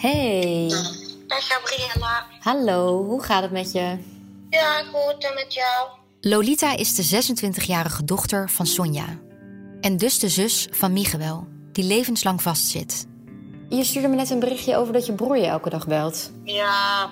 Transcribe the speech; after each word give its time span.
Hey. 0.00 0.68
Dag 1.26 1.48
Gabriella. 1.48 2.26
Hallo, 2.40 3.04
hoe 3.04 3.22
gaat 3.22 3.42
het 3.42 3.50
met 3.50 3.72
je? 3.72 3.98
Ja, 4.50 4.82
goed. 4.82 5.24
En 5.24 5.34
met 5.34 5.54
jou? 5.54 5.88
Lolita 6.20 6.76
is 6.76 6.94
de 6.94 7.32
26-jarige 7.32 8.04
dochter 8.04 8.50
van 8.50 8.66
Sonja. 8.66 9.18
En 9.80 9.96
dus 9.96 10.18
de 10.18 10.28
zus 10.28 10.68
van 10.70 10.92
Miguel, 10.92 11.46
die 11.72 11.84
levenslang 11.84 12.42
vastzit. 12.42 13.06
Je 13.68 13.84
stuurde 13.84 14.08
me 14.08 14.16
net 14.16 14.30
een 14.30 14.38
berichtje 14.38 14.76
over 14.76 14.92
dat 14.92 15.06
je 15.06 15.12
broer 15.12 15.36
je 15.36 15.46
elke 15.46 15.70
dag 15.70 15.86
belt. 15.86 16.30
Ja, 16.44 17.10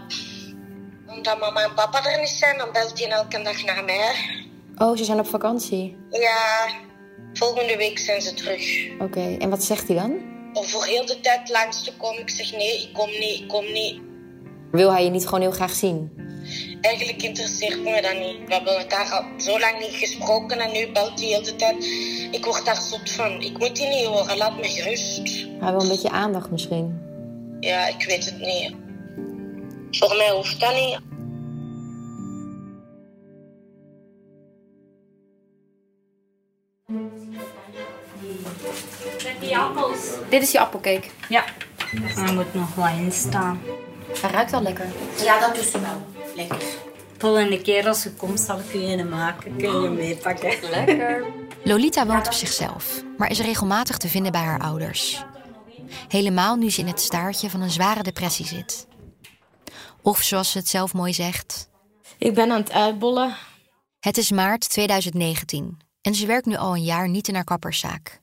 omdat 1.06 1.41
mama 1.41 1.62
en 1.62 1.74
papa 1.74 2.05
er 2.05 2.20
niet 2.20 2.28
zijn, 2.28 2.59
dan 2.59 2.73
belt 2.73 2.98
hij 2.98 3.10
elke 3.10 3.42
dag 3.42 3.64
naar 3.64 3.84
mij. 3.84 4.14
Oh, 4.77 4.96
ze 4.96 5.05
zijn 5.05 5.18
op 5.18 5.27
vakantie. 5.27 5.96
Ja, 6.10 6.68
volgende 7.32 7.77
week 7.77 7.98
zijn 7.98 8.23
ze 8.23 8.34
terug. 8.34 8.91
Oké, 8.98 9.37
en 9.38 9.50
wat 9.50 9.64
zegt 9.64 9.88
hij 9.88 9.96
dan? 9.96 10.35
Om 10.56 10.65
voor 10.65 10.84
heel 10.84 11.06
de 11.06 11.20
tijd 11.20 11.48
langs 11.48 11.84
te 11.84 11.92
komen. 11.96 12.20
Ik 12.20 12.30
zeg 12.30 12.52
nee, 12.52 12.83
ik 12.83 12.92
kom 12.92 13.09
niet, 13.09 13.41
ik 13.41 13.48
kom 13.48 13.73
niet. 13.73 14.01
Wil 14.70 14.92
hij 14.92 15.05
je 15.05 15.10
niet 15.10 15.24
gewoon 15.24 15.41
heel 15.41 15.51
graag 15.51 15.73
zien? 15.73 16.10
Eigenlijk 16.80 17.23
interesseert 17.23 17.83
me 17.83 18.02
dat 18.02 18.19
niet. 18.19 18.48
We 18.48 18.55
hebben 18.55 18.78
elkaar 18.78 19.11
al 19.11 19.41
zo 19.41 19.59
lang 19.59 19.78
niet 19.80 19.95
gesproken 19.95 20.59
en 20.59 20.73
nu 20.73 20.92
belt 20.92 21.20
hij 21.20 21.28
heel 21.28 21.42
de 21.42 21.56
tijd. 21.56 21.84
Ik 22.30 22.45
word 22.45 22.64
daar 22.64 22.77
zot 22.77 23.11
van. 23.11 23.42
Ik 23.42 23.59
moet 23.59 23.77
die 23.77 23.88
niet 23.88 24.05
horen, 24.05 24.37
laat 24.37 24.56
me 24.56 24.69
gerust. 24.69 25.47
Hij 25.61 25.70
wil 25.70 25.80
een 25.80 25.88
beetje 25.88 26.11
aandacht 26.11 26.50
misschien. 26.50 27.00
Ja, 27.61 27.86
ik 27.86 28.05
weet 28.06 28.25
het 28.25 28.38
niet. 28.38 28.75
Voor 29.91 30.16
mij 30.16 30.30
hoeft 30.30 30.61
dat 30.61 30.75
niet. 30.75 30.98
Die 39.41 39.59
appels. 39.59 39.98
Dit 40.28 40.42
is 40.42 40.50
je 40.50 40.60
appelcake. 40.60 41.09
Ja. 41.28 41.45
Er 42.16 42.32
moet 42.34 42.55
nog 42.55 42.75
wat 42.75 42.91
in 42.98 43.12
staan. 43.12 43.61
Hij 44.20 44.30
ruikt 44.30 44.52
al 44.52 44.62
lekker. 44.62 44.86
Ja, 45.24 45.41
dat 45.41 45.55
doet 45.55 45.64
ze 45.64 45.80
wel. 45.80 46.06
Lekker. 46.34 46.58
Volgende 47.19 47.62
keer 47.62 47.89
als 47.89 48.02
je 48.02 48.11
komt 48.11 48.41
zal 48.41 48.58
ik 48.58 48.72
je 48.72 48.78
een 48.78 49.08
maken. 49.08 49.56
Kun 49.56 49.83
je 49.83 49.89
meepakken. 49.89 50.70
Lekker. 50.70 51.24
Lolita 51.64 52.06
woont 52.06 52.27
op 52.27 52.33
zichzelf, 52.33 53.02
maar 53.17 53.30
is 53.30 53.41
regelmatig 53.41 53.97
te 53.97 54.08
vinden 54.08 54.33
bij 54.33 54.41
haar 54.41 54.61
ouders. 54.61 55.24
Helemaal 56.08 56.56
nu 56.56 56.70
ze 56.70 56.80
in 56.80 56.86
het 56.86 57.00
staartje 57.00 57.50
van 57.50 57.61
een 57.61 57.70
zware 57.70 58.02
depressie 58.02 58.47
zit. 58.47 58.86
Of 60.02 60.22
zoals 60.22 60.50
ze 60.50 60.58
het 60.58 60.69
zelf 60.69 60.94
mooi 60.94 61.12
zegt: 61.12 61.69
Ik 62.19 62.34
ben 62.34 62.50
aan 62.50 62.61
het 62.61 62.72
uitbollen. 62.72 63.36
Het 64.00 64.17
is 64.19 64.30
maart 64.30 64.70
2019 64.70 65.78
en 66.06 66.14
ze 66.14 66.26
werkt 66.26 66.46
nu 66.46 66.56
al 66.56 66.74
een 66.74 66.84
jaar 66.84 67.08
niet 67.08 67.28
in 67.28 67.34
haar 67.34 67.44
kapperszaak. 67.44 68.20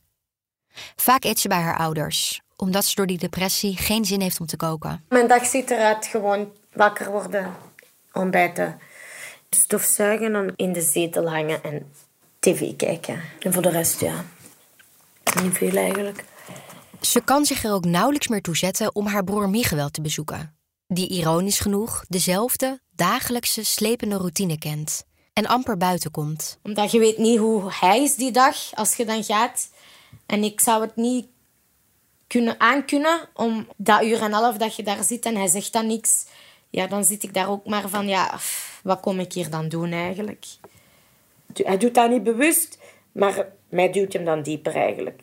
Vaak 0.95 1.23
eet 1.23 1.39
ze 1.39 1.47
bij 1.47 1.61
haar 1.61 1.77
ouders, 1.77 2.41
omdat 2.55 2.85
ze 2.85 2.95
door 2.95 3.07
die 3.07 3.17
depressie 3.17 3.77
geen 3.77 4.05
zin 4.05 4.21
heeft 4.21 4.39
om 4.39 4.45
te 4.45 4.57
koken. 4.57 5.03
Mijn 5.09 5.27
dag 5.27 5.45
ziet 5.45 5.71
eruit 5.71 6.05
gewoon 6.05 6.51
wakker 6.73 7.11
worden, 7.11 7.55
ontbijten, 8.11 8.79
stofzuigen 9.49 10.35
en 10.35 10.53
in 10.55 10.73
de 10.73 10.81
zetel 10.81 11.29
hangen 11.29 11.63
en 11.63 11.91
tv 12.39 12.75
kijken. 12.75 13.21
En 13.39 13.53
voor 13.53 13.61
de 13.61 13.69
rest, 13.69 13.99
ja, 13.99 14.25
niet 15.41 15.57
veel 15.57 15.75
eigenlijk. 15.75 16.23
Ze 17.01 17.21
kan 17.21 17.45
zich 17.45 17.63
er 17.63 17.71
ook 17.73 17.85
nauwelijks 17.85 18.27
meer 18.27 18.41
toe 18.41 18.57
zetten 18.57 18.95
om 18.95 19.05
haar 19.05 19.23
broer 19.23 19.49
Miguel 19.49 19.89
te 19.89 20.01
bezoeken. 20.01 20.57
Die 20.87 21.09
ironisch 21.09 21.59
genoeg 21.59 22.05
dezelfde 22.07 22.79
dagelijkse 22.91 23.63
slepende 23.63 24.17
routine 24.17 24.57
kent 24.57 25.05
en 25.33 25.45
amper 25.45 25.77
buiten 25.77 26.11
komt. 26.11 26.59
Omdat 26.63 26.91
je 26.91 26.99
weet 26.99 27.17
niet 27.17 27.39
hoe 27.39 27.71
hij 27.71 28.03
is 28.03 28.15
die 28.15 28.31
dag 28.31 28.55
als 28.73 28.95
je 28.95 29.05
dan 29.05 29.23
gaat. 29.23 29.69
En 30.25 30.43
ik 30.43 30.61
zou 30.61 30.81
het 30.81 30.95
niet 30.95 31.27
kunnen 32.27 32.59
aankunnen 32.59 33.29
om 33.33 33.67
dat 33.75 34.03
uur 34.03 34.17
en 34.17 34.23
een 34.23 34.31
half 34.31 34.57
dat 34.57 34.75
je 34.75 34.83
daar 34.83 35.03
zit 35.03 35.25
en 35.25 35.35
hij 35.35 35.47
zegt 35.47 35.73
dan 35.73 35.87
niks. 35.87 36.25
Ja, 36.69 36.87
dan 36.87 37.03
zit 37.03 37.23
ik 37.23 37.33
daar 37.33 37.49
ook 37.49 37.65
maar 37.65 37.89
van, 37.89 38.07
ja, 38.07 38.39
wat 38.83 38.99
kom 38.99 39.19
ik 39.19 39.33
hier 39.33 39.49
dan 39.49 39.69
doen 39.69 39.91
eigenlijk? 39.91 40.45
Hij 41.53 41.77
doet 41.77 41.95
dat 41.95 42.09
niet 42.09 42.23
bewust, 42.23 42.77
maar 43.11 43.47
mij 43.69 43.91
duwt 43.91 44.13
hem 44.13 44.25
dan 44.25 44.43
dieper 44.43 44.75
eigenlijk. 44.75 45.22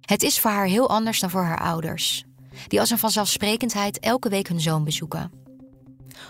Het 0.00 0.22
is 0.22 0.40
voor 0.40 0.50
haar 0.50 0.66
heel 0.66 0.88
anders 0.88 1.20
dan 1.20 1.30
voor 1.30 1.42
haar 1.42 1.60
ouders, 1.60 2.24
die 2.68 2.80
als 2.80 2.90
een 2.90 2.98
vanzelfsprekendheid 2.98 3.98
elke 3.98 4.28
week 4.28 4.48
hun 4.48 4.60
zoon 4.60 4.84
bezoeken. 4.84 5.45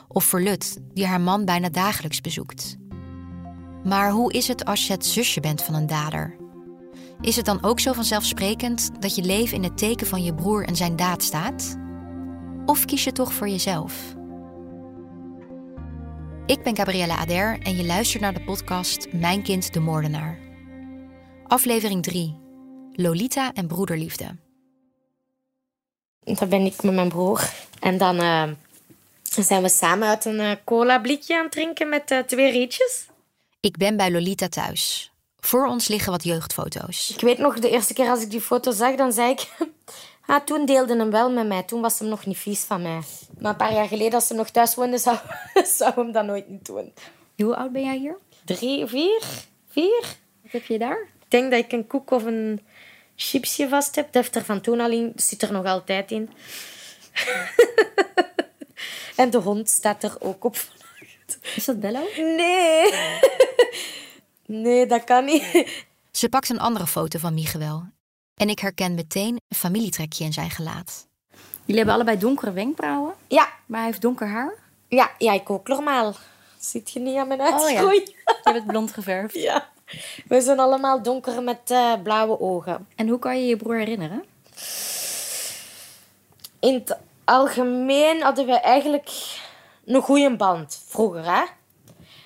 Of 0.08 0.24
voor 0.24 0.41
Lut, 0.41 0.78
die 0.94 1.06
haar 1.06 1.20
man 1.20 1.44
bijna 1.44 1.69
dagelijks 1.69 2.20
bezoekt. 2.20 2.76
Maar 3.84 4.10
hoe 4.10 4.32
is 4.32 4.48
het 4.48 4.64
als 4.64 4.86
je 4.86 4.92
het 4.92 5.06
zusje 5.06 5.41
bent 5.41 5.62
van 5.62 5.74
een 5.74 5.86
dader? 5.86 6.36
Is 7.20 7.36
het 7.36 7.44
dan 7.44 7.62
ook 7.62 7.80
zo 7.80 7.92
vanzelfsprekend 7.92 8.91
dat 9.00 9.14
je 9.14 9.22
leven 9.22 9.56
in 9.56 9.62
het 9.62 9.78
teken 9.78 10.06
van 10.06 10.22
je 10.22 10.34
broer 10.34 10.64
en 10.64 10.76
zijn 10.76 10.97
daad 10.97 11.22
staat? 11.22 11.78
Of 12.66 12.84
kies 12.84 13.04
je 13.04 13.12
toch 13.12 13.32
voor 13.32 13.48
jezelf? 13.48 14.14
Ik 16.47 16.62
ben 16.62 16.76
Gabriella 16.76 17.16
Ader 17.16 17.58
en 17.62 17.76
je 17.76 17.84
luistert 17.84 18.22
naar 18.22 18.34
de 18.34 18.44
podcast 18.44 19.12
Mijn 19.12 19.42
kind 19.42 19.72
de 19.72 19.80
moordenaar. 19.80 20.38
Aflevering 21.47 22.03
3. 22.03 22.36
Lolita 22.92 23.53
en 23.53 23.66
broederliefde. 23.66 24.36
Dan 26.20 26.48
ben 26.48 26.64
ik 26.64 26.82
met 26.82 26.94
mijn 26.94 27.08
broer. 27.08 27.50
En 27.80 27.98
dan 27.98 28.16
eh, 29.38 29.44
zijn 29.44 29.62
we 29.62 29.69
samen 29.69 30.08
uit 30.08 30.24
een 30.24 30.41
eh, 30.41 30.50
cola 30.64 30.98
blikje 30.98 31.36
aan 31.36 31.42
het 31.42 31.52
drinken 31.52 31.88
met 31.88 32.10
eh, 32.10 32.19
twee 32.19 32.50
rietjes. 32.50 33.06
Ik 33.60 33.76
ben 33.76 33.97
bij 33.97 34.10
Lolita 34.10 34.48
thuis. 34.48 35.12
Voor 35.41 35.66
ons 35.66 35.88
liggen 35.88 36.12
wat 36.12 36.24
jeugdfoto's. 36.24 37.10
Ik 37.10 37.20
weet 37.20 37.38
nog, 37.38 37.58
de 37.58 37.70
eerste 37.70 37.94
keer 37.94 38.08
als 38.08 38.22
ik 38.22 38.30
die 38.30 38.41
foto 38.41 38.70
zag, 38.70 38.94
dan 38.94 39.12
zei 39.12 39.30
ik... 39.30 39.48
Ah, 40.26 40.44
toen 40.44 40.66
deelde 40.66 40.97
hem 40.97 41.10
wel 41.10 41.30
met 41.30 41.47
mij. 41.47 41.62
Toen 41.62 41.80
was 41.80 41.98
hem 41.98 42.08
nog 42.08 42.26
niet 42.26 42.38
vies 42.38 42.60
van 42.60 42.82
mij. 42.82 43.00
Maar 43.38 43.50
een 43.50 43.56
paar 43.56 43.72
jaar 43.72 43.88
geleden, 43.88 44.14
als 44.14 44.26
ze 44.26 44.34
nog 44.34 44.50
thuis 44.50 44.74
woonde, 44.74 44.98
zou, 44.98 45.16
zou 45.78 45.92
hem 45.94 46.12
dat 46.12 46.24
nooit 46.24 46.48
niet 46.48 46.64
doen. 46.66 46.92
Hoe 47.36 47.56
oud 47.56 47.72
ben 47.72 47.82
jij 47.84 47.97
hier? 47.97 48.16
Drie, 48.44 48.86
vier? 48.86 49.22
Vier? 49.68 50.00
Wat 50.42 50.53
heb 50.53 50.64
je 50.64 50.78
daar? 50.78 50.98
Ik 50.98 51.30
denk 51.30 51.50
dat 51.50 51.60
ik 51.60 51.72
een 51.72 51.86
koek 51.86 52.10
of 52.10 52.24
een 52.24 52.60
chipsje 53.16 53.68
vast 53.68 53.94
heb. 53.94 54.04
Dat 54.04 54.14
heeft 54.22 54.36
er 54.36 54.44
van 54.44 54.60
toen 54.60 54.80
al 54.80 54.91
in. 54.91 55.12
Zit 55.16 55.42
er 55.42 55.53
nog 55.53 55.64
altijd 55.64 56.10
in. 56.10 56.30
en 59.16 59.31
de 59.31 59.38
hond 59.38 59.69
staat 59.70 60.03
er 60.03 60.16
ook 60.19 60.44
op. 60.44 60.56
Is 61.54 61.64
dat 61.64 61.81
Bello? 61.81 62.00
Nee. 62.16 62.92
nee, 64.64 64.87
dat 64.87 65.04
kan 65.04 65.25
niet. 65.25 65.69
Ze 66.10 66.28
pakt 66.28 66.48
een 66.48 66.60
andere 66.60 66.86
foto 66.86 67.19
van 67.19 67.34
Miguel. 67.34 67.84
En 68.34 68.48
ik 68.48 68.59
herken 68.59 68.94
meteen 68.94 69.41
een 69.48 69.56
familietrekje 69.56 70.25
in 70.25 70.32
zijn 70.32 70.50
gelaat. 70.50 71.06
Jullie 71.60 71.76
hebben 71.76 71.94
allebei 71.94 72.19
donkere 72.19 72.53
wenkbrauwen, 72.53 73.15
Ja, 73.28 73.48
maar 73.66 73.78
hij 73.78 73.88
heeft 73.88 74.00
donker 74.00 74.28
haar. 74.28 74.54
ja, 74.88 75.10
ja 75.19 75.32
ik 75.32 75.50
ook 75.50 75.69
normaal. 75.69 76.15
Zit 76.59 76.91
je 76.91 77.00
niet 77.00 77.16
aan 77.16 77.28
mijn 77.28 77.41
Oh 77.41 77.70
ja. 77.70 77.81
Je 77.92 78.15
hebt 78.42 78.56
het 78.56 78.66
blond 78.66 78.92
geverfd. 78.92 79.34
ja. 79.50 79.69
We 80.26 80.41
zijn 80.41 80.59
allemaal 80.60 81.03
donker 81.03 81.42
met 81.42 81.70
eh, 81.70 81.92
blauwe 82.03 82.41
ogen. 82.41 82.86
En 82.97 83.09
hoe 83.09 83.19
kan 83.19 83.41
je 83.41 83.47
je 83.47 83.56
broer 83.56 83.76
herinneren? 83.76 84.25
In 86.60 86.75
het 86.75 86.98
algemeen 87.26 88.22
hadden 88.22 88.47
we 88.47 88.53
eigenlijk 88.53 89.10
een 89.84 90.03
goede 90.03 90.37
band 90.37 90.82
vroeger, 90.87 91.25
hè? 91.25 91.44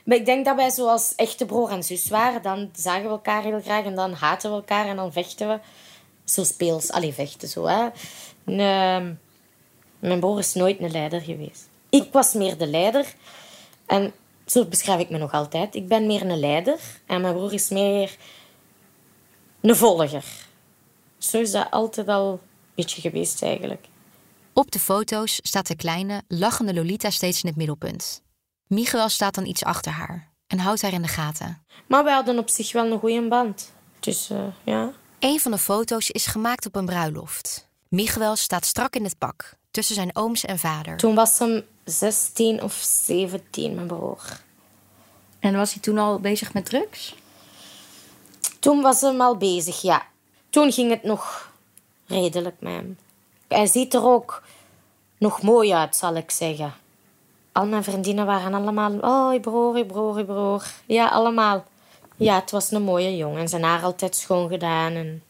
Maar 0.05 0.17
ik 0.17 0.25
denk 0.25 0.45
dat 0.45 0.57
wij 0.57 0.71
zoals 0.71 1.15
echte 1.15 1.47
broer 1.47 1.71
en 1.71 1.83
zus 1.83 2.09
waren. 2.09 2.43
Dan 2.43 2.71
zagen 2.73 3.03
we 3.03 3.09
elkaar 3.09 3.43
heel 3.43 3.61
graag 3.61 3.85
en 3.85 3.95
dan 3.95 4.13
haten 4.13 4.51
we 4.51 4.57
elkaar 4.57 4.87
en 4.87 4.97
dan 4.97 5.13
vechten 5.13 5.49
we. 5.49 5.59
Zo 6.25 6.45
speels, 6.45 6.91
allee, 6.91 7.13
vechten 7.13 7.49
zo, 7.49 7.67
hè. 7.67 7.89
Ehm, 8.45 9.15
mijn 9.99 10.21
broer 10.21 10.39
is 10.39 10.55
nooit 10.55 10.81
een 10.81 10.91
leider 10.91 11.21
geweest. 11.21 11.69
Ik 11.91 12.13
was 12.13 12.33
meer 12.33 12.59
de 12.59 12.67
leider. 12.67 13.15
En 13.87 14.13
zo 14.47 14.65
beschrijf 14.65 15.01
ik 15.01 15.11
me 15.11 15.19
nog 15.19 15.33
altijd. 15.33 15.75
Ik 15.75 15.89
ben 15.89 16.07
meer 16.07 16.23
een 16.23 16.41
leider 16.41 16.79
en 17.07 17.21
mijn 17.21 17.35
broer 17.35 17.53
is 17.53 17.69
meer 17.69 18.17
een 19.61 19.77
volger. 19.77 20.25
Zo 21.19 21.41
is 21.41 21.51
dat 21.51 21.71
altijd 21.71 22.09
al 22.09 22.33
een 22.33 22.39
beetje 22.75 23.01
geweest, 23.01 23.43
eigenlijk. 23.43 23.87
Op 24.53 24.71
de 24.71 24.79
foto's 24.79 25.39
staat 25.43 25.67
de 25.67 25.77
kleine, 25.77 26.23
lachende 26.29 26.75
Lolita 26.75 27.11
steeds 27.11 27.43
in 27.43 27.49
het 27.49 27.59
middelpunt. 27.59 28.23
Miguel 28.67 29.09
staat 29.09 29.35
dan 29.35 29.47
iets 29.47 29.65
achter 29.65 29.93
haar 29.93 30.33
en 30.47 30.59
houdt 30.59 30.83
haar 30.83 30.93
in 30.93 31.03
de 31.03 31.09
gaten. 31.09 31.65
Maar 31.87 32.05
wij 32.05 32.15
hadden 32.15 32.39
op 32.39 32.49
zich 32.49 32.73
wel 32.73 32.91
een 32.93 32.99
goede 32.99 33.29
band. 33.29 33.73
Dus 34.01 34.31
eh, 34.31 34.45
ja. 34.65 34.93
Een 35.19 35.41
van 35.41 35.51
de 35.51 35.59
foto's 35.59 36.11
is 36.11 36.27
gemaakt 36.27 36.67
op 36.67 36.77
een 36.77 36.85
bruiloft. 36.85 37.69
Miguel 37.89 38.37
staat 38.37 38.65
strak 38.65 38.95
in 38.95 39.05
het 39.05 39.19
pak, 39.19 39.55
tussen 39.71 39.95
zijn 39.95 40.17
ooms 40.17 40.45
en 40.45 40.59
vader. 40.59 40.97
Toen 40.97 41.15
was 41.15 41.39
hem 41.39 41.63
16 41.85 42.63
of 42.63 42.73
17, 42.83 43.75
mijn 43.75 43.87
broer. 43.87 44.41
En 45.39 45.57
was 45.57 45.73
hij 45.73 45.83
toen 45.83 45.99
al 45.99 46.21
bezig 46.21 46.53
met 46.53 46.65
drugs? 46.65 47.15
Toen 48.59 48.81
was 48.81 49.01
hem 49.01 49.21
al 49.21 49.37
bezig, 49.37 49.81
ja. 49.83 50.07
Toen 50.51 50.73
ging 50.73 50.91
het 50.91 51.03
nog 51.03 51.53
redelijk 52.07 52.57
met 52.61 52.73
hem. 52.73 52.99
Hij 53.55 53.67
ziet 53.67 53.95
er 53.95 54.05
ook 54.05 54.43
nog 55.19 55.43
mooi 55.43 55.73
uit, 55.73 55.97
zal 55.97 56.15
ik 56.15 56.31
zeggen. 56.31 56.75
Al 57.53 57.67
mijn 57.67 57.85
vriendinnen 57.85 58.27
waren 58.27 58.55
allemaal... 58.55 58.93
Oh, 59.01 59.33
je 59.33 59.41
broer, 59.41 59.77
je 59.77 59.87
broer, 59.87 60.19
je 60.19 60.25
broer. 60.25 60.65
Ja, 60.87 61.09
allemaal. 61.09 61.65
Ja, 62.17 62.35
het 62.35 62.51
was 62.51 62.71
een 62.71 62.83
mooie 62.83 63.17
jongen. 63.17 63.41
En 63.41 63.49
zijn 63.49 63.63
haar 63.63 63.83
altijd 63.83 64.17
schoon 64.17 64.49
gedaan. 64.49 64.93
En... 64.93 65.23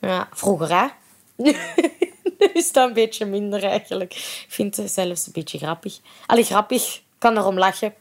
Ja, 0.00 0.28
vroeger, 0.32 0.68
hè? 0.68 0.86
is 2.60 2.72
dat 2.72 2.88
een 2.88 2.94
beetje 2.94 3.24
minder 3.24 3.64
eigenlijk. 3.64 4.14
Ik 4.14 4.46
vind 4.48 4.76
het 4.76 4.90
zelfs 4.90 5.26
een 5.26 5.32
beetje 5.32 5.58
grappig. 5.58 5.98
Allee, 6.26 6.44
grappig. 6.44 7.00
Kan 7.18 7.36
erom 7.36 7.58
lachen. 7.58 7.94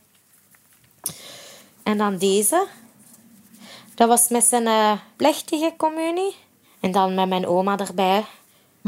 En 1.84 1.98
dan 1.98 2.18
deze. 2.18 2.68
Dat 3.96 4.08
was 4.08 4.28
met 4.28 4.44
zijn 4.44 4.66
uh, 4.66 4.92
plechtige 5.16 5.74
communie. 5.78 6.36
En 6.80 6.92
dan 6.92 7.16
met 7.16 7.30
mijn 7.30 7.48
oma 7.48 7.78
erbij. 7.78 8.26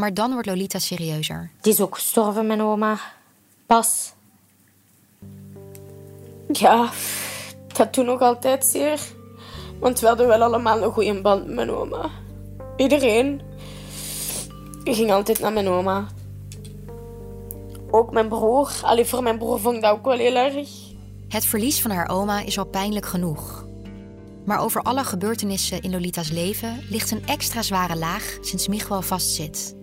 Maar 0.02 0.14
dan 0.14 0.32
wordt 0.32 0.48
Lolita 0.48 0.80
serieuzer. 0.80 1.52
Die 1.62 1.74
is 1.74 1.82
ook 1.82 1.96
gestorven, 1.96 2.48
mijn 2.48 2.62
oma. 2.62 3.00
Pas. 3.66 4.14
Ja, 6.52 6.90
dat 7.74 7.94
doet 7.94 8.06
nog 8.06 8.22
altijd 8.22 8.66
zeer. 8.66 9.00
Want 9.80 10.00
we 10.00 10.08
hadden 10.08 10.28
wel 10.28 10.42
allemaal 10.42 10.82
een 10.82 10.92
goede 10.92 11.22
band 11.22 11.46
met 11.46 11.56
mijn 11.56 11.72
oma. 11.72 12.10
Iedereen. 12.78 13.42
Ik 14.84 14.96
ging 14.96 15.12
altijd 15.12 15.40
naar 15.40 15.54
mijn 15.54 15.68
oma. 15.68 16.08
Ook 17.92 18.12
mijn 18.12 18.28
broer. 18.28 18.72
Allee, 18.84 19.06
voor 19.06 19.24
mijn 19.24 19.38
broer 19.38 19.60
vond 19.60 19.76
ik 19.76 19.82
dat 19.82 19.92
ook 19.92 20.06
wel 20.06 20.18
heel 20.18 20.36
erg. 20.36 20.70
Het 21.28 21.46
verlies 21.46 21.82
van 21.82 21.92
haar 21.92 22.10
oma 22.10 22.40
is 22.40 22.58
al 22.58 22.66
pijnlijk 22.66 23.06
genoeg. 23.06 23.66
Maar 24.46 24.60
over 24.60 24.82
alle 24.82 25.04
gebeurtenissen 25.04 25.82
in 25.82 25.92
Lolita's 25.92 26.30
leven 26.30 26.84
ligt 26.90 27.12
een 27.12 27.28
extra 27.28 27.62
zware 27.62 27.98
laag 27.98 28.38
sinds 28.42 28.68
Miguel 28.68 29.02
vastzit. 29.02 29.80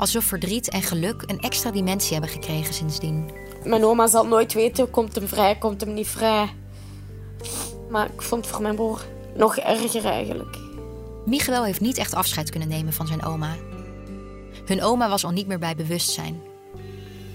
Alsof 0.00 0.24
verdriet 0.24 0.68
en 0.68 0.82
geluk 0.82 1.22
een 1.26 1.40
extra 1.40 1.70
dimensie 1.70 2.12
hebben 2.12 2.30
gekregen 2.30 2.74
sindsdien. 2.74 3.30
Mijn 3.64 3.84
oma 3.84 4.06
zal 4.06 4.26
nooit 4.26 4.52
weten, 4.52 4.90
komt 4.90 5.14
hem 5.14 5.28
vrij, 5.28 5.58
komt 5.58 5.80
hem 5.80 5.94
niet 5.94 6.08
vrij. 6.08 6.54
Maar 7.90 8.06
ik 8.06 8.22
vond 8.22 8.44
het 8.44 8.54
voor 8.54 8.62
mijn 8.62 8.74
broer 8.74 9.04
nog 9.36 9.56
erger 9.56 10.04
eigenlijk. 10.04 10.58
Miguel 11.26 11.64
heeft 11.64 11.80
niet 11.80 11.98
echt 11.98 12.14
afscheid 12.14 12.50
kunnen 12.50 12.68
nemen 12.68 12.92
van 12.92 13.06
zijn 13.06 13.24
oma. 13.24 13.56
Hun 14.66 14.82
oma 14.82 15.08
was 15.08 15.24
al 15.24 15.30
niet 15.30 15.46
meer 15.46 15.58
bij 15.58 15.76
bewustzijn. 15.76 16.40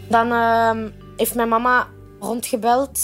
Dan 0.10 0.32
uh, 0.32 0.92
heeft 1.18 1.36
mijn 1.36 1.50
mama 1.50 1.88
rondgebeld 2.20 3.00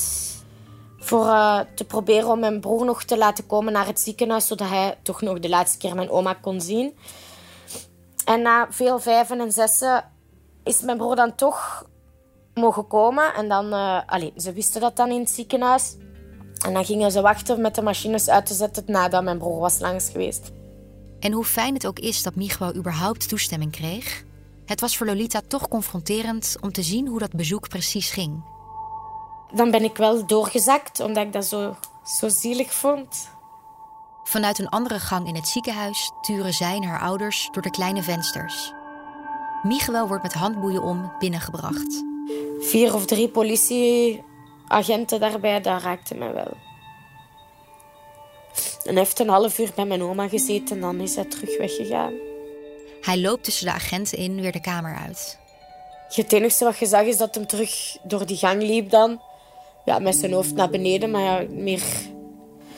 voor 0.97 1.25
uh, 1.25 1.59
te 1.75 1.83
proberen 1.83 2.29
om 2.29 2.39
mijn 2.39 2.59
broer 2.59 2.85
nog 2.85 3.03
te 3.03 3.17
laten 3.17 3.45
komen 3.45 3.73
naar 3.73 3.85
het 3.85 3.99
ziekenhuis, 3.99 4.47
zodat 4.47 4.69
hij 4.69 4.97
toch 5.01 5.21
nog 5.21 5.39
de 5.39 5.49
laatste 5.49 5.77
keer 5.77 5.95
mijn 5.95 6.09
oma 6.09 6.33
kon 6.33 6.61
zien. 6.61 6.93
En 8.25 8.41
na 8.41 8.67
veel 8.69 8.99
vijven 8.99 9.39
en 9.39 9.51
zessen 9.51 10.03
is 10.63 10.81
mijn 10.81 10.97
broer 10.97 11.15
dan 11.15 11.35
toch 11.35 11.85
mogen 12.53 12.87
komen. 12.87 13.33
En 13.33 13.49
dan, 13.49 13.65
uh, 13.65 14.01
allez, 14.05 14.31
ze 14.35 14.53
wisten 14.53 14.81
dat 14.81 14.95
dan 14.95 15.09
in 15.09 15.19
het 15.19 15.29
ziekenhuis. 15.29 15.95
En 16.65 16.73
dan 16.73 16.85
gingen 16.85 17.11
ze 17.11 17.21
wachten 17.21 17.61
met 17.61 17.75
de 17.75 17.81
machines 17.81 18.29
uit 18.29 18.45
te 18.45 18.53
zetten 18.53 18.83
nadat 18.87 19.23
mijn 19.23 19.37
broer 19.37 19.59
was 19.59 19.79
langs 19.79 20.09
geweest. 20.09 20.51
En 21.19 21.31
hoe 21.31 21.45
fijn 21.45 21.73
het 21.73 21.87
ook 21.87 21.99
is 21.99 22.23
dat 22.23 22.35
Miguel 22.35 22.75
überhaupt 22.75 23.29
toestemming 23.29 23.71
kreeg, 23.71 24.23
het 24.65 24.81
was 24.81 24.97
voor 24.97 25.05
Lolita 25.05 25.41
toch 25.47 25.67
confronterend 25.67 26.55
om 26.61 26.71
te 26.71 26.83
zien 26.83 27.07
hoe 27.07 27.19
dat 27.19 27.33
bezoek 27.33 27.69
precies 27.69 28.11
ging. 28.11 28.43
Dan 29.53 29.71
ben 29.71 29.83
ik 29.83 29.97
wel 29.97 30.25
doorgezakt, 30.25 30.99
omdat 30.99 31.25
ik 31.25 31.33
dat 31.33 31.45
zo, 31.45 31.75
zo 32.19 32.29
zielig 32.29 32.73
vond. 32.73 33.29
Vanuit 34.31 34.59
een 34.59 34.69
andere 34.69 34.99
gang 34.99 35.27
in 35.27 35.35
het 35.35 35.47
ziekenhuis 35.47 36.11
turen 36.21 36.53
zij 36.53 36.75
en 36.75 36.83
haar 36.83 37.01
ouders 37.01 37.49
door 37.51 37.61
de 37.61 37.69
kleine 37.69 38.03
vensters. 38.03 38.73
Miguel 39.63 40.07
wordt 40.07 40.23
met 40.23 40.33
handboeien 40.33 40.81
om 40.81 41.11
binnengebracht. 41.19 42.03
Vier 42.59 42.93
of 42.93 43.05
drie 43.05 43.29
politieagenten 43.29 45.19
daarbij, 45.19 45.61
dat 45.61 45.81
raakte 45.81 46.15
mij 46.15 46.33
wel. 46.33 46.57
En 48.83 48.97
heeft 48.97 49.19
een 49.19 49.29
half 49.29 49.59
uur 49.59 49.71
bij 49.75 49.85
mijn 49.85 50.03
oma 50.03 50.27
gezeten 50.27 50.75
en 50.75 50.81
dan 50.81 50.99
is 50.99 51.15
hij 51.15 51.25
terug 51.25 51.57
weggegaan. 51.57 52.13
Hij 53.01 53.19
loopt 53.19 53.43
tussen 53.43 53.65
de 53.65 53.73
agenten 53.73 54.17
in 54.17 54.41
weer 54.41 54.51
de 54.51 54.61
kamer 54.61 54.95
uit. 54.95 55.39
Het 56.09 56.33
enige 56.33 56.63
wat 56.63 56.77
je 56.77 56.85
zag 56.85 57.03
is 57.03 57.17
dat 57.17 57.35
hij 57.35 57.45
terug 57.45 57.97
door 58.03 58.25
die 58.25 58.37
gang 58.37 58.61
liep 58.61 58.89
dan. 58.89 59.21
Ja, 59.85 59.99
met 59.99 60.15
zijn 60.15 60.33
hoofd 60.33 60.53
naar 60.53 60.69
beneden, 60.69 61.11
maar 61.11 61.21
ja, 61.21 61.45
meer... 61.49 61.81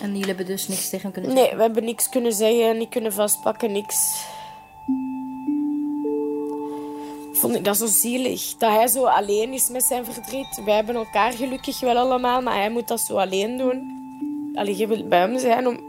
En 0.03 0.09
jullie 0.09 0.25
hebben 0.25 0.45
dus 0.45 0.67
niks 0.67 0.89
tegen 0.89 1.11
kunnen 1.11 1.31
zeggen? 1.31 1.49
Nee, 1.49 1.57
we 1.57 1.63
hebben 1.63 1.83
niks 1.83 2.09
kunnen 2.09 2.33
zeggen, 2.33 2.77
niet 2.77 2.89
kunnen 2.89 3.13
vastpakken, 3.13 3.71
niks. 3.71 4.25
Vond 7.33 7.55
ik 7.55 7.65
dat 7.65 7.77
zo 7.77 7.85
zielig. 7.85 8.57
Dat 8.57 8.71
hij 8.71 8.87
zo 8.87 9.05
alleen 9.05 9.53
is 9.53 9.69
met 9.69 9.83
zijn 9.83 10.05
verdriet. 10.05 10.61
Wij 10.65 10.75
hebben 10.75 10.95
elkaar 10.95 11.31
gelukkig 11.31 11.79
wel 11.79 11.97
allemaal, 11.97 12.41
maar 12.41 12.55
hij 12.55 12.69
moet 12.69 12.87
dat 12.87 12.99
zo 12.99 13.15
alleen 13.15 13.57
doen. 13.57 13.91
Allee, 14.53 14.77
je 14.77 14.87
wilt 14.87 15.09
bij 15.09 15.19
hem 15.19 15.39
zijn 15.39 15.67
om, 15.67 15.79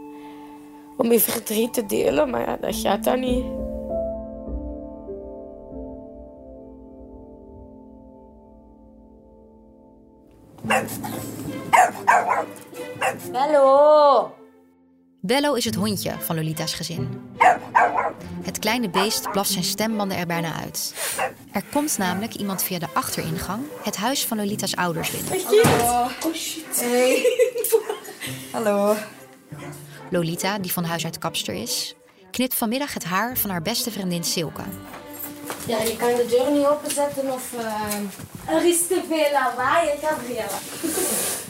om 0.97 1.11
je 1.11 1.19
verdriet 1.19 1.73
te 1.73 1.85
delen, 1.85 2.29
maar 2.29 2.41
ja, 2.41 2.57
dat 2.57 2.75
gaat 2.75 3.03
dan 3.03 3.19
niet. 3.19 3.45
Bello! 13.31 14.35
Bello 15.21 15.53
is 15.53 15.65
het 15.65 15.75
hondje 15.75 16.13
van 16.19 16.35
Lolita's 16.35 16.73
gezin. 16.73 17.31
Het 18.43 18.59
kleine 18.59 18.89
beest 18.89 19.31
blast 19.31 19.51
zijn 19.51 19.63
stembanden 19.63 20.17
er 20.17 20.25
bijna 20.25 20.53
uit. 20.53 20.93
Er 21.51 21.63
komt 21.71 21.97
namelijk 21.97 22.35
iemand 22.35 22.63
via 22.63 22.79
de 22.79 22.87
achteringang 22.93 23.63
het 23.83 23.95
huis 23.95 24.25
van 24.25 24.37
Lolita's 24.37 24.75
ouders 24.75 25.11
binnen. 25.11 25.45
Hallo. 25.45 26.09
Oh 26.25 26.33
shit. 26.33 26.81
Hey. 26.81 27.25
Hallo. 28.53 28.95
Lolita, 30.09 30.59
die 30.59 30.71
van 30.71 30.83
huis 30.83 31.05
uit 31.05 31.17
kapster 31.17 31.53
is, 31.53 31.95
knipt 32.31 32.55
vanmiddag 32.55 32.93
het 32.93 33.03
haar 33.03 33.37
van 33.37 33.49
haar 33.49 33.61
beste 33.61 33.91
vriendin 33.91 34.23
Silke. 34.23 34.63
Ja, 35.67 35.81
je 35.81 35.95
kan 35.97 36.15
de 36.15 36.25
deur 36.29 36.51
niet 36.51 36.65
openzetten 36.65 37.33
of 37.33 37.53
uh, 37.53 38.55
er 38.55 38.65
is 38.65 38.87
te 38.87 39.03
veel 39.07 39.31
lawaai, 39.31 39.89
Gabriella. 40.01 40.57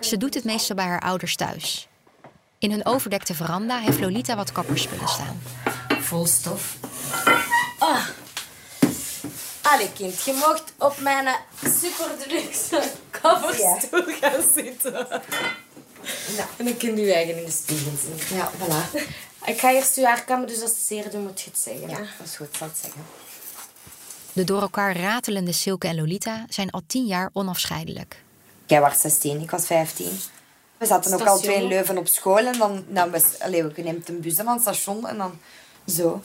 Ze 0.00 0.16
doet 0.16 0.34
het 0.34 0.44
meestal 0.44 0.76
bij 0.76 0.84
haar 0.84 1.00
ouders 1.00 1.36
thuis. 1.36 1.88
In 2.58 2.70
hun 2.70 2.86
overdekte 2.86 3.34
veranda 3.34 3.78
heeft 3.78 4.00
Lolita 4.00 4.36
wat 4.36 4.52
kapperspullen 4.52 5.08
staan. 5.08 5.42
Vol 6.00 6.26
stof. 6.26 6.76
Ah. 7.78 8.06
Allee, 9.62 9.92
kind, 9.92 10.22
je 10.22 10.32
mocht 10.32 10.72
op 10.78 11.00
mijn 11.00 11.28
super 11.62 12.06
deluxe 12.18 12.82
coverstoel 13.10 14.14
gaan 14.20 14.42
zitten. 14.54 15.06
Nou, 16.36 16.48
en 16.56 16.64
dan 16.64 16.76
kun 16.76 16.96
je 16.96 17.02
je 17.02 17.12
eigen 17.12 17.38
in 17.38 17.44
de 17.44 17.50
spiegel 17.50 17.92
zien. 18.02 18.36
Ja, 18.36 18.50
voilà. 18.50 18.98
Ik 19.44 19.60
ga 19.60 19.72
eerst 19.72 19.96
uw 19.96 20.04
haarkammen, 20.04 20.48
dus 20.48 20.60
als 20.60 20.70
het 20.70 20.80
zeer 20.80 21.10
doet, 21.10 21.22
moet 21.22 21.40
je 21.40 21.50
het 21.50 21.58
zeggen. 21.58 21.88
Ja, 21.88 21.98
dat 21.98 22.26
is 22.26 22.36
goed, 22.36 22.56
zal 22.56 22.66
het 22.66 22.78
zeggen. 22.82 23.02
De 24.32 24.44
door 24.44 24.60
elkaar 24.60 24.96
ratelende 24.96 25.52
Silke 25.52 25.88
en 25.88 25.96
Lolita 25.96 26.44
zijn 26.48 26.70
al 26.70 26.82
tien 26.86 27.06
jaar 27.06 27.30
onafscheidelijk. 27.32 28.22
Jij 28.68 28.80
was 28.80 29.00
16, 29.00 29.40
ik 29.40 29.50
was 29.50 29.66
15. 29.66 30.10
We 30.78 30.86
zaten 30.86 31.12
ook 31.14 31.26
al 31.26 31.38
twee 31.38 31.56
in 31.56 31.68
Leuven 31.68 31.98
op 31.98 32.06
school. 32.06 32.38
En 32.38 32.58
dan, 32.58 32.84
dan 32.88 33.10
was, 33.10 33.38
allee, 33.38 33.64
we 33.64 33.82
neemt 33.82 34.08
een 34.08 34.20
bus 34.20 34.38
aan 34.38 34.46
het 34.46 34.60
station. 34.60 35.08
En 35.08 35.18
dan 35.18 35.38
zo. 35.86 36.20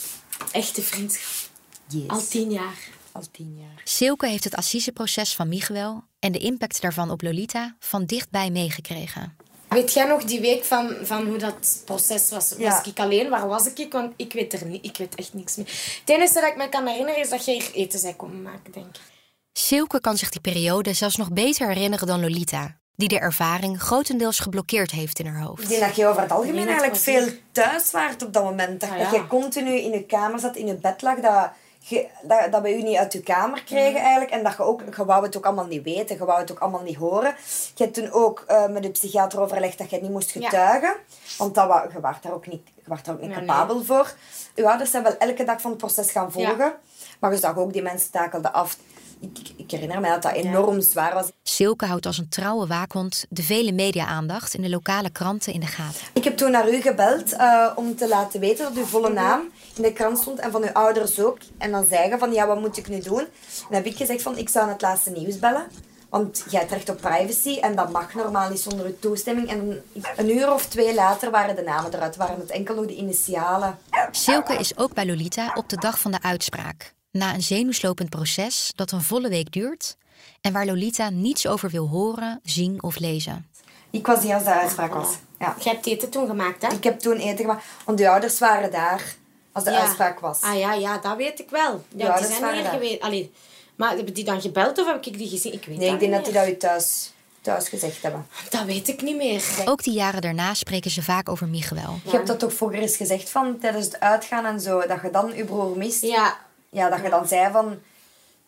Echte 0.51 0.81
vriendschap. 0.81 1.51
Yes. 1.87 2.07
Al 2.07 2.27
tien 2.27 2.51
jaar. 2.51 2.77
Al 3.11 3.23
tien 3.31 3.57
jaar. 3.59 3.81
Silke 3.83 4.27
heeft 4.27 4.43
het 4.43 4.55
assiseproces 4.55 5.35
van 5.35 5.47
Miguel 5.47 6.03
en 6.19 6.31
de 6.31 6.39
impact 6.39 6.81
daarvan 6.81 7.11
op 7.11 7.21
Lolita 7.21 7.75
van 7.79 8.05
dichtbij 8.05 8.49
meegekregen. 8.49 9.37
Weet 9.69 9.93
jij 9.93 10.05
nog 10.05 10.23
die 10.23 10.39
week 10.39 10.63
van, 10.63 10.95
van 11.01 11.27
hoe 11.27 11.37
dat 11.37 11.81
proces 11.85 12.29
was? 12.29 12.53
Ja. 12.57 12.69
Was 12.69 12.87
ik 12.87 12.99
alleen? 12.99 13.29
Waar 13.29 13.47
was 13.47 13.73
ik? 13.73 13.91
Want 13.91 14.13
ik 14.15 14.33
weet 14.33 14.53
er 14.53 14.65
niet. 14.65 14.85
Ik 14.85 14.97
weet 14.97 15.15
echt 15.15 15.33
niks 15.33 15.55
meer. 15.55 15.65
Het 15.99 16.09
enige 16.09 16.33
dat 16.33 16.43
ik 16.43 16.57
me 16.57 16.69
kan 16.69 16.87
herinneren 16.87 17.21
is 17.21 17.29
dat 17.29 17.45
je 17.45 17.51
hier 17.51 17.71
eten 17.73 17.99
zei 17.99 18.15
komen 18.15 18.41
maken, 18.41 18.71
denk 18.71 18.85
ik. 18.85 19.12
Silke 19.57 19.99
kan 20.01 20.17
zich 20.17 20.29
die 20.29 20.41
periode 20.41 20.93
zelfs 20.93 21.15
nog 21.15 21.31
beter 21.31 21.67
herinneren 21.67 22.07
dan 22.07 22.21
Lolita, 22.21 22.75
die 22.95 23.07
de 23.07 23.19
ervaring 23.19 23.81
grotendeels 23.81 24.39
geblokkeerd 24.39 24.91
heeft 24.91 25.19
in 25.19 25.25
haar 25.25 25.41
Ik 25.41 25.47
hoofd. 25.47 25.69
denk 25.69 25.81
dat 25.81 25.95
je 25.95 26.07
over 26.07 26.21
het 26.21 26.31
algemeen 26.31 26.65
eigenlijk 26.67 26.95
veel 26.95 27.27
thuis 27.51 27.91
waart 27.91 28.23
op 28.23 28.33
dat 28.33 28.43
moment. 28.43 28.81
Dat, 28.81 28.89
Ah, 28.89 28.99
dat 28.99 29.11
je 29.11 29.27
continu 29.27 29.71
in 29.71 29.91
je 29.91 30.03
kamer 30.05 30.39
zat, 30.39 30.55
in 30.55 30.67
je 30.67 30.75
bed 30.75 31.01
lag. 31.01 31.19
Dat, 31.19 31.49
je, 31.79 32.07
dat, 32.23 32.51
dat 32.51 32.61
we 32.61 32.77
u 32.77 32.81
niet 32.81 32.97
uit 32.97 33.13
je 33.13 33.21
kamer 33.21 33.63
kregen 33.63 33.99
eigenlijk. 33.99 34.31
En 34.31 34.43
dat 34.43 34.53
je 34.57 34.63
ook, 34.63 34.81
je 34.95 35.05
wou 35.05 35.23
het 35.25 35.37
ook 35.37 35.45
allemaal 35.45 35.65
niet 35.67 35.83
weten. 35.83 36.17
Je 36.17 36.25
wou 36.25 36.39
het 36.39 36.51
ook 36.51 36.59
allemaal 36.59 36.83
niet 36.83 36.95
horen. 36.97 37.35
Je 37.75 37.83
hebt 37.83 37.93
toen 37.95 38.11
ook 38.11 38.43
eh, 38.47 38.67
met 38.67 38.83
de 38.83 38.89
psychiater 38.89 39.39
overlegd 39.41 39.77
dat 39.77 39.89
je 39.89 40.01
niet 40.01 40.11
moest 40.11 40.31
getuigen. 40.31 40.95
Want 41.37 41.55
dat, 41.55 41.85
je 41.93 41.99
was 41.99 42.15
daar 42.21 42.33
ook 42.33 42.47
niet, 42.47 42.61
je 42.75 42.81
daar 43.03 43.15
ook 43.15 43.21
niet 43.21 43.29
Ja, 43.29 43.37
nee. 43.37 43.45
capabel 43.45 43.83
voor. 43.83 44.13
Uw 44.55 44.67
ouders 44.67 44.91
zijn 44.91 45.03
wel 45.03 45.17
elke 45.17 45.43
dag 45.43 45.61
van 45.61 45.69
het 45.71 45.79
proces 45.79 46.11
gaan 46.11 46.31
volgen. 46.31 46.73
Maar 47.19 47.31
je 47.31 47.37
zag 47.37 47.57
ook, 47.57 47.73
die 47.73 47.81
mensen 47.81 48.11
takelden 48.11 48.53
af. 48.53 48.77
Ik, 49.23 49.51
ik 49.55 49.71
herinner 49.71 49.99
me 49.99 50.07
dat 50.07 50.21
dat 50.21 50.31
enorm 50.31 50.81
zwaar 50.81 51.13
was. 51.13 51.31
Silke 51.43 51.85
houdt 51.85 52.05
als 52.05 52.17
een 52.17 52.29
trouwe 52.29 52.67
waakhond 52.67 53.25
de 53.29 53.43
vele 53.43 53.71
media-aandacht 53.71 54.53
in 54.53 54.61
de 54.61 54.69
lokale 54.69 55.09
kranten 55.09 55.53
in 55.53 55.59
de 55.59 55.65
gaten. 55.65 56.01
Ik 56.13 56.23
heb 56.23 56.37
toen 56.37 56.51
naar 56.51 56.69
u 56.69 56.81
gebeld 56.81 57.33
eh, 57.33 57.71
om 57.75 57.95
te 57.95 58.07
laten 58.07 58.39
weten 58.39 58.65
dat 58.65 58.77
uw 58.77 58.85
volle 58.85 59.09
naam 59.09 59.41
in 59.75 59.81
de 59.81 59.93
krant 59.93 60.17
stond 60.17 60.39
en 60.39 60.51
van 60.51 60.63
uw 60.63 60.71
ouders 60.71 61.19
ook. 61.19 61.37
En 61.57 61.71
dan 61.71 61.85
zeggen 61.89 62.19
van, 62.19 62.33
ja, 62.33 62.47
wat 62.47 62.59
moet 62.59 62.77
ik 62.77 62.87
nu 62.87 62.99
doen? 62.99 63.19
En 63.19 63.27
dan 63.69 63.77
heb 63.77 63.85
ik 63.85 63.97
gezegd 63.97 64.21
van, 64.21 64.37
ik 64.37 64.49
zou 64.49 64.65
naar 64.65 64.73
het 64.73 64.83
laatste 64.83 65.09
nieuws 65.09 65.39
bellen. 65.39 65.65
Want 66.09 66.43
jij 66.49 66.59
hebt 66.59 66.71
recht 66.71 66.89
op 66.89 67.01
privacy 67.01 67.59
en 67.59 67.75
dat 67.75 67.91
mag 67.91 68.13
normaal 68.13 68.49
niet 68.49 68.59
zonder 68.59 68.85
uw 68.85 68.95
toestemming. 68.99 69.49
En 69.49 69.83
een 70.17 70.29
uur 70.37 70.53
of 70.53 70.65
twee 70.65 70.93
later 70.93 71.31
waren 71.31 71.55
de 71.55 71.61
namen 71.61 71.93
eruit. 71.93 72.15
Waren 72.15 72.39
het 72.39 72.51
enkel 72.51 72.75
nog 72.75 72.85
de 72.85 72.95
initialen. 72.95 73.77
Silke 74.11 74.53
is 74.53 74.77
ook 74.77 74.93
bij 74.93 75.05
Lolita 75.05 75.51
op 75.55 75.69
de 75.69 75.77
dag 75.77 75.99
van 75.99 76.11
de 76.11 76.21
uitspraak. 76.21 76.93
Na 77.13 77.33
een 77.33 77.41
zenuwslopend 77.43 78.09
proces 78.09 78.71
dat 78.75 78.91
een 78.91 79.01
volle 79.01 79.29
week 79.29 79.51
duurt 79.51 79.97
en 80.41 80.53
waar 80.53 80.65
Lolita 80.65 81.09
niets 81.09 81.47
over 81.47 81.69
wil 81.69 81.87
horen, 81.87 82.39
zien 82.43 82.83
of 82.83 82.99
lezen. 82.99 83.47
Ik 83.89 84.05
was 84.07 84.21
die 84.21 84.33
als 84.33 84.43
de 84.43 84.53
uitspraak 84.53 84.93
was. 84.93 85.09
Ja. 85.39 85.55
Jij 85.63 85.73
hebt 85.73 85.85
eten 85.85 86.09
toen 86.09 86.27
gemaakt, 86.27 86.61
hè? 86.61 86.67
Ik 86.73 86.83
heb 86.83 86.99
toen 86.99 87.17
eten 87.17 87.37
gemaakt, 87.37 87.63
want 87.85 87.97
de 87.97 88.09
ouders 88.09 88.39
waren 88.39 88.71
daar 88.71 89.15
als 89.51 89.63
de 89.63 89.71
Ja. 89.71 89.79
uitspraak 89.79 90.19
was. 90.19 90.41
Ah 90.41 90.59
ja, 90.59 90.73
ja, 90.73 90.97
dat 90.97 91.15
weet 91.17 91.39
ik 91.39 91.49
wel. 91.49 91.83
Ja, 91.95 92.05
Ja, 92.05 92.05
dat 92.07 92.17
die 92.17 92.27
is 92.27 92.35
zijn 92.37 92.53
hier 92.55 92.65
geweest. 92.65 93.01
Allee, 93.01 93.31
maar 93.75 93.95
hebben 93.95 94.13
die 94.13 94.23
dan 94.23 94.41
gebeld 94.41 94.77
of 94.79 94.87
heb 94.87 95.05
ik 95.05 95.17
die 95.17 95.29
gezien? 95.29 95.53
Ik 95.53 95.65
weet 95.65 95.77
Nee, 95.77 95.91
ik 95.91 95.99
denk 95.99 96.11
dat 96.11 96.21
niet 96.25 96.31
die 96.33 96.41
dat 96.41 96.49
u 96.49 96.57
thuis, 96.57 97.13
thuis 97.41 97.69
gezegd 97.69 98.01
hebben. 98.01 98.25
Dat 98.49 98.63
weet 98.63 98.87
ik 98.87 99.01
niet 99.01 99.15
meer. 99.17 99.43
Ook 99.65 99.83
die 99.83 99.93
jaren 99.93 100.21
daarna 100.21 100.53
spreken 100.53 100.91
ze 100.91 101.03
vaak 101.03 101.29
over 101.29 101.47
Miguel. 101.47 101.99
Je 102.03 102.11
hebt 102.11 102.27
dat 102.27 102.39
toch 102.39 102.53
vroeger 102.53 102.79
eens 102.79 102.95
gezegd 102.97 103.29
van 103.29 103.57
tijdens 103.59 103.85
het 103.85 103.99
uitgaan 103.99 104.45
en 104.45 104.59
zo, 104.59 104.87
dat 104.87 105.01
je 105.01 105.09
dan 105.11 105.31
je 105.35 105.45
broer 105.45 105.77
mist. 105.77 106.01
Ja. 106.01 106.37
Ja, 106.73 106.89
dat 106.89 107.01
je 107.01 107.09
dan 107.09 107.27
zei 107.27 107.51
van, 107.51 107.79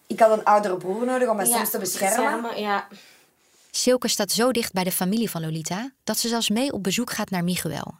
ik 0.08 0.20
had 0.20 0.32
een 0.32 0.44
oudere 0.44 0.78
broer 0.78 1.06
nodig 1.06 1.30
om 1.30 1.36
mij 1.36 1.46
ja, 1.48 1.56
soms 1.56 1.70
te 1.70 1.78
beschermen. 1.78 2.60
Ja. 2.60 2.88
Silke 3.72 4.08
staat 4.08 4.32
zo 4.32 4.52
dicht 4.52 4.74
bij 4.74 4.84
de 4.84 4.92
familie 4.92 5.30
van 5.30 5.42
Lolita 5.42 5.92
dat 6.04 6.18
ze 6.18 6.28
zelfs 6.28 6.50
mee 6.50 6.72
op 6.72 6.84
bezoek 6.84 7.12
gaat 7.12 7.30
naar 7.30 7.44
Miguel. 7.44 7.94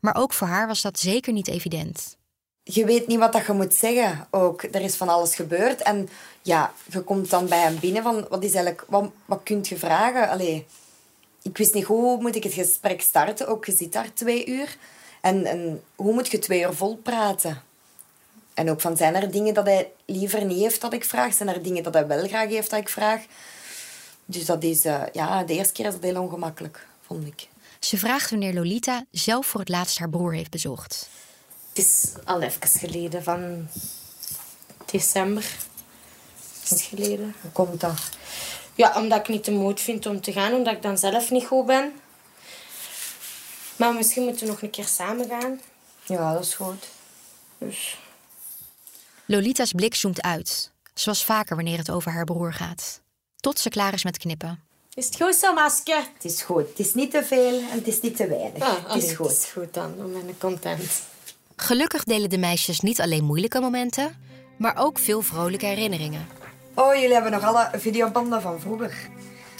Maar 0.00 0.16
ook 0.16 0.32
voor 0.32 0.46
haar 0.46 0.66
was 0.66 0.82
dat 0.82 0.98
zeker 0.98 1.32
niet 1.32 1.48
evident. 1.48 2.16
Je 2.62 2.84
weet 2.84 3.06
niet 3.06 3.18
wat 3.18 3.32
dat 3.32 3.46
je 3.46 3.52
moet 3.52 3.74
zeggen 3.74 4.26
ook. 4.30 4.62
Er 4.62 4.80
is 4.80 4.96
van 4.96 5.08
alles 5.08 5.34
gebeurd. 5.34 5.82
En 5.82 6.08
ja, 6.42 6.72
je 6.90 7.00
komt 7.00 7.30
dan 7.30 7.46
bij 7.48 7.60
hem 7.60 7.78
binnen 7.80 8.02
van, 8.02 8.26
wat 8.28 8.44
is 8.44 8.54
eigenlijk, 8.54 8.84
wat, 8.88 9.10
wat 9.24 9.40
kunt 9.42 9.68
je 9.68 9.76
vragen? 9.76 10.28
Allee, 10.28 10.66
ik 11.42 11.58
wist 11.58 11.74
niet 11.74 11.84
hoe 11.84 12.20
moet 12.20 12.36
ik 12.36 12.42
het 12.42 12.52
gesprek 12.52 13.00
starten. 13.00 13.46
Ook 13.48 13.64
je 13.64 13.72
zit 13.72 13.92
daar 13.92 14.12
twee 14.12 14.46
uur. 14.46 14.76
En, 15.20 15.44
en 15.44 15.82
hoe 15.96 16.12
moet 16.12 16.30
je 16.30 16.38
twee 16.38 16.60
uur 16.60 16.72
vol 16.72 16.96
praten? 16.96 17.62
En 18.54 18.70
ook 18.70 18.80
van, 18.80 18.96
zijn 18.96 19.14
er 19.14 19.30
dingen 19.30 19.54
dat 19.54 19.66
hij 19.66 19.92
liever 20.04 20.44
niet 20.44 20.60
heeft 20.60 20.80
dat 20.80 20.92
ik 20.92 21.04
vraag? 21.04 21.34
Zijn 21.34 21.48
er 21.48 21.62
dingen 21.62 21.82
dat 21.82 21.94
hij 21.94 22.06
wel 22.06 22.26
graag 22.26 22.48
heeft 22.48 22.70
dat 22.70 22.80
ik 22.80 22.88
vraag? 22.88 23.20
Dus 24.24 24.44
dat 24.44 24.62
is, 24.62 24.84
eh, 24.84 25.02
ja, 25.12 25.44
de 25.44 25.54
eerste 25.54 25.72
keer 25.72 25.86
is 25.86 25.92
dat 25.92 26.02
heel 26.02 26.22
ongemakkelijk, 26.22 26.86
vond 27.06 27.26
ik. 27.26 27.48
Ze 27.80 27.98
vraagt 27.98 28.30
wanneer 28.30 28.54
Lolita 28.54 29.04
zelf 29.10 29.46
voor 29.46 29.60
het 29.60 29.68
laatst 29.68 29.98
haar 29.98 30.08
broer 30.08 30.34
heeft 30.34 30.50
bezocht. 30.50 31.08
Het 31.68 31.78
is 31.78 32.12
al 32.24 32.40
even 32.40 32.68
geleden, 32.68 33.22
van 33.22 33.68
december. 34.84 35.44
Is 36.70 36.82
geleden? 36.82 37.34
Hoe 37.40 37.50
komt 37.50 37.80
dat? 37.80 38.00
Ja, 38.74 38.92
omdat 38.96 39.18
ik 39.18 39.28
niet 39.28 39.44
de 39.44 39.50
moed 39.50 39.80
vind 39.80 40.06
om 40.06 40.20
te 40.20 40.32
gaan, 40.32 40.52
omdat 40.52 40.74
ik 40.74 40.82
dan 40.82 40.98
zelf 40.98 41.30
niet 41.30 41.46
goed 41.46 41.66
ben. 41.66 41.92
Maar 43.76 43.94
misschien 43.94 44.22
moeten 44.22 44.46
we 44.46 44.52
nog 44.52 44.62
een 44.62 44.70
keer 44.70 44.86
samen 44.86 45.28
gaan. 45.28 45.60
Ja, 46.02 46.32
dat 46.32 46.44
is 46.44 46.54
goed. 46.54 46.88
Dus 47.58 47.98
Lolita's 49.32 49.72
blik 49.72 49.94
zoomt 49.94 50.22
uit, 50.22 50.72
zoals 50.94 51.24
vaker 51.24 51.56
wanneer 51.56 51.78
het 51.78 51.90
over 51.90 52.12
haar 52.12 52.24
broer 52.24 52.52
gaat. 52.52 53.00
Tot 53.36 53.58
ze 53.58 53.68
klaar 53.68 53.92
is 53.92 54.04
met 54.04 54.18
knippen. 54.18 54.60
is 54.94 55.06
het 55.06 55.22
goed 55.22 55.34
zo, 55.34 55.52
masker? 55.52 55.96
Het 56.14 56.24
is 56.24 56.42
goed. 56.42 56.68
Het 56.68 56.78
is 56.78 56.94
niet 56.94 57.10
te 57.10 57.24
veel 57.24 57.58
en 57.58 57.78
het 57.78 57.86
is 57.86 58.00
niet 58.00 58.16
te 58.16 58.26
weinig. 58.26 58.62
Ah, 58.62 58.74
het 58.74 58.86
allee, 58.86 59.02
is 59.04 59.12
goed. 59.12 59.28
Het 59.28 59.36
is 59.36 59.44
goed 59.44 59.74
dan, 59.74 59.94
dan 59.96 60.12
ben 60.12 60.28
ik 60.28 60.38
content. 60.38 61.02
Gelukkig 61.56 62.04
delen 62.04 62.30
de 62.30 62.38
meisjes 62.38 62.80
niet 62.80 63.00
alleen 63.00 63.24
moeilijke 63.24 63.60
momenten, 63.60 64.16
maar 64.58 64.76
ook 64.76 64.98
veel 64.98 65.22
vrolijke 65.22 65.66
herinneringen. 65.66 66.26
Oh, 66.74 66.94
jullie 66.94 67.12
hebben 67.12 67.32
nog 67.32 67.42
alle 67.42 67.70
videobanden 67.74 68.42
van 68.42 68.60
vroeger. 68.60 69.08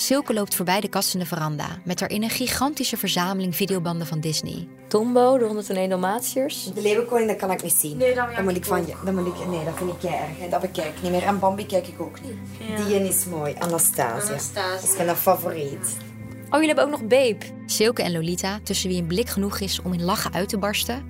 Silke 0.02 0.32
loopt 0.32 0.54
voorbij 0.54 0.80
de 0.80 0.88
kast 0.88 1.14
in 1.14 1.20
de 1.20 1.26
veranda 1.26 1.66
met 1.84 1.98
daarin 1.98 2.22
een 2.22 2.30
gigantische 2.30 2.96
verzameling 2.96 3.56
videobanden 3.56 4.06
van 4.06 4.20
Disney. 4.20 4.68
Tombo, 4.88 5.38
de 5.38 5.44
101 5.44 5.88
Dalmatiërs. 5.88 6.70
De 6.74 6.82
Leeuwenkoning, 6.82 7.28
dat 7.28 7.36
kan 7.36 7.50
ik 7.50 7.62
niet 7.62 7.72
zien. 7.72 7.96
Nee, 7.96 8.14
dat 8.14 8.26
wil 8.26 8.34
Dan 8.34 8.44
moet 8.44 8.56
ik 8.56 8.64
van 8.64 8.86
je. 8.86 8.94
Dan 9.04 9.14
moet 9.14 9.26
ik, 9.26 9.46
nee, 9.46 9.64
dat 9.64 9.74
vind 9.76 9.90
ik 9.92 10.02
jij 10.02 10.20
erg. 10.38 10.50
Dat 10.50 10.60
bekijk 10.60 10.86
ik 10.96 11.02
niet 11.02 11.10
meer. 11.10 11.22
En 11.22 11.38
Bambi 11.38 11.66
kijk 11.66 11.86
ik 11.86 12.00
ook 12.00 12.20
niet. 12.20 12.86
Die 12.86 13.08
is 13.08 13.24
mooi. 13.24 13.54
Anastasia. 13.58 14.28
Anastasia. 14.28 14.74
Dat 14.74 14.82
is 14.82 14.96
mijn 14.96 15.16
favoriet. 15.16 15.96
Oh, 16.44 16.60
jullie 16.60 16.66
hebben 16.66 16.84
ook 16.84 16.90
nog 16.90 17.00
Babe. 17.00 17.38
Silke 17.66 18.02
en 18.02 18.12
Lolita, 18.12 18.60
tussen 18.62 18.88
wie 18.88 19.00
een 19.00 19.06
blik 19.06 19.28
genoeg 19.28 19.58
is 19.58 19.82
om 19.82 19.92
in 19.92 20.02
lachen 20.02 20.32
uit 20.32 20.48
te 20.48 20.58
barsten, 20.58 21.04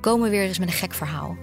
komen 0.00 0.30
weer 0.30 0.42
eens 0.42 0.58
met 0.58 0.68
een 0.68 0.74
gek 0.74 0.94
verhaal. 0.94 1.36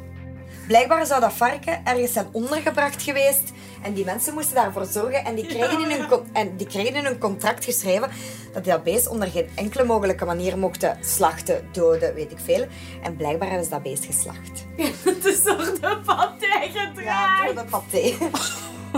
Blijkbaar 0.69 1.05
zou 1.05 1.21
dat 1.21 1.33
varken 1.33 1.85
ergens 1.85 2.13
zijn 2.13 2.27
ondergebracht 2.31 3.03
geweest. 3.03 3.51
En 3.81 3.93
die 3.93 4.05
mensen 4.05 4.33
moesten 4.33 4.55
daarvoor 4.55 4.85
zorgen. 4.85 5.25
En 5.25 5.35
die 5.35 5.45
kregen, 5.45 5.79
in 5.79 5.91
hun, 5.91 6.21
en 6.33 6.57
die 6.57 6.67
kregen 6.67 6.95
in 6.95 7.05
hun 7.05 7.17
contract 7.17 7.65
geschreven 7.65 8.09
dat 8.53 8.63
die 8.63 8.73
dat 8.73 8.83
beest 8.83 9.07
onder 9.07 9.27
geen 9.27 9.49
enkele 9.55 9.83
mogelijke 9.83 10.25
manier 10.25 10.57
mochten 10.57 10.97
slachten, 11.01 11.69
doden, 11.71 12.13
weet 12.13 12.31
ik 12.31 12.39
veel. 12.43 12.67
En 13.03 13.15
blijkbaar 13.15 13.47
hebben 13.47 13.65
ze 13.65 13.71
dat 13.71 13.83
beest 13.83 14.05
geslacht. 14.05 14.65
Het 15.03 15.25
is 15.25 15.43
door 15.43 15.57
de 15.57 15.99
partij 16.05 16.71
Ja, 16.95 17.45
voor 17.45 17.55
de 17.55 17.63
paté. 17.69 18.13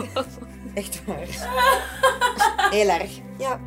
Echt 0.73 1.01
waar. 1.05 1.27
Heel 2.69 2.89
erg. 2.89 3.11
Ja. 3.37 3.59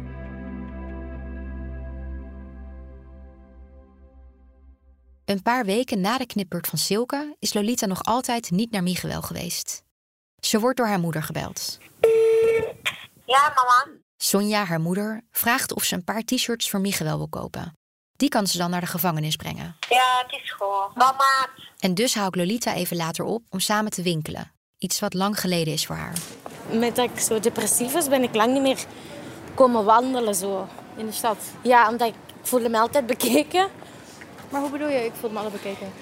Een 5.34 5.42
paar 5.42 5.64
weken 5.64 6.00
na 6.00 6.18
de 6.18 6.26
knipbeurt 6.26 6.66
van 6.66 6.78
Silke 6.78 7.36
is 7.38 7.54
Lolita 7.54 7.86
nog 7.86 8.04
altijd 8.04 8.50
niet 8.50 8.70
naar 8.70 8.82
Miguel 8.82 9.22
geweest. 9.22 9.82
Ze 10.40 10.60
wordt 10.60 10.76
door 10.76 10.86
haar 10.86 10.98
moeder 10.98 11.22
gebeld. 11.22 11.78
Ja, 13.24 13.52
mama. 13.54 13.86
Sonja, 14.16 14.64
haar 14.64 14.80
moeder, 14.80 15.22
vraagt 15.30 15.72
of 15.72 15.84
ze 15.84 15.94
een 15.94 16.04
paar 16.04 16.22
t-shirts 16.22 16.70
voor 16.70 16.80
Miguel 16.80 17.16
wil 17.16 17.28
kopen. 17.28 17.76
Die 18.16 18.28
kan 18.28 18.46
ze 18.46 18.58
dan 18.58 18.70
naar 18.70 18.80
de 18.80 18.86
gevangenis 18.86 19.36
brengen. 19.36 19.76
Ja, 19.88 20.22
het 20.26 20.40
is 20.42 20.52
goed. 20.52 20.94
Mama. 20.94 21.48
En 21.78 21.94
dus 21.94 22.14
hou 22.14 22.26
ik 22.26 22.36
Lolita 22.36 22.74
even 22.74 22.96
later 22.96 23.24
op 23.24 23.42
om 23.50 23.60
samen 23.60 23.90
te 23.90 24.02
winkelen. 24.02 24.52
Iets 24.78 25.00
wat 25.00 25.14
lang 25.14 25.40
geleden 25.40 25.72
is 25.72 25.86
voor 25.86 25.96
haar. 25.96 26.18
Met 26.70 26.96
dat 26.96 27.10
ik 27.10 27.18
zo 27.18 27.40
depressief 27.40 27.92
was, 27.92 28.08
ben 28.08 28.22
ik 28.22 28.34
lang 28.34 28.52
niet 28.52 28.62
meer 28.62 28.84
komen 29.54 29.84
wandelen 29.84 30.34
zo. 30.34 30.68
In 30.96 31.06
de 31.06 31.12
stad. 31.12 31.38
Ja, 31.62 31.88
omdat 31.88 32.08
ik, 32.08 32.14
ik 32.14 32.46
voelde 32.46 32.68
me 32.68 32.78
altijd 32.78 33.06
bekeken. 33.06 33.68
Maar 34.54 34.62
hoe 34.62 34.72
bedoel 34.72 34.88
je? 34.88 35.04
Ik 35.04 35.12
voelde 35.20 35.34
me 35.34 35.40
alle 35.40 35.50
bekeken. 35.50 35.92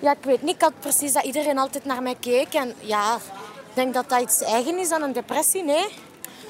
Ja, 0.00 0.12
ik 0.12 0.24
weet 0.24 0.42
niet. 0.42 0.54
Ik 0.54 0.60
had 0.60 0.80
precies 0.80 1.12
dat 1.12 1.24
iedereen 1.24 1.58
altijd 1.58 1.84
naar 1.84 2.02
mij 2.02 2.16
keek. 2.20 2.54
En 2.54 2.74
ja, 2.80 3.16
ik 3.16 3.74
denk 3.74 3.94
dat 3.94 4.08
dat 4.08 4.22
iets 4.22 4.42
eigen 4.42 4.78
is 4.78 4.90
aan 4.90 5.02
een 5.02 5.12
depressie. 5.12 5.64
Nee, 5.64 5.84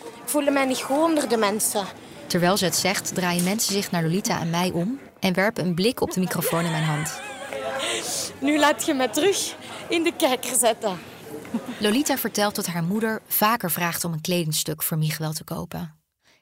ik 0.03 0.25
voelde 0.25 0.51
mij 0.51 0.65
niet 0.65 0.83
goed 0.83 1.03
onder 1.03 1.29
de 1.29 1.37
mensen. 1.37 1.85
Terwijl 2.27 2.57
ze 2.57 2.65
het 2.65 2.77
zegt, 2.77 3.15
draaien 3.15 3.45
mensen 3.45 3.73
zich 3.73 3.91
naar 3.91 4.03
Lolita 4.03 4.41
en 4.41 4.51
mij 4.51 4.71
om 4.71 5.01
en 5.21 5.35
werpen 5.35 5.65
een 5.65 5.75
blik 5.75 6.01
op 6.01 6.13
de 6.13 6.21
microfoon 6.21 6.65
in 6.65 6.71
mijn 6.71 6.85
hand. 6.85 7.21
Nu 8.39 8.59
laat 8.59 8.87
je 8.87 8.95
me 8.95 9.11
terug 9.11 9.57
in 9.89 10.03
de 10.03 10.13
kijker 10.17 10.57
zetten. 10.57 10.99
Lolita 11.79 12.19
vertelt 12.19 12.55
dat 12.55 12.67
haar 12.67 12.85
moeder 12.85 13.23
vaker 13.27 13.71
vraagt 13.71 14.05
om 14.05 14.13
een 14.13 14.21
kledingstuk 14.21 14.83
voor 14.83 14.99
Miguel 14.99 15.33
te 15.33 15.45
kopen. 15.45 15.95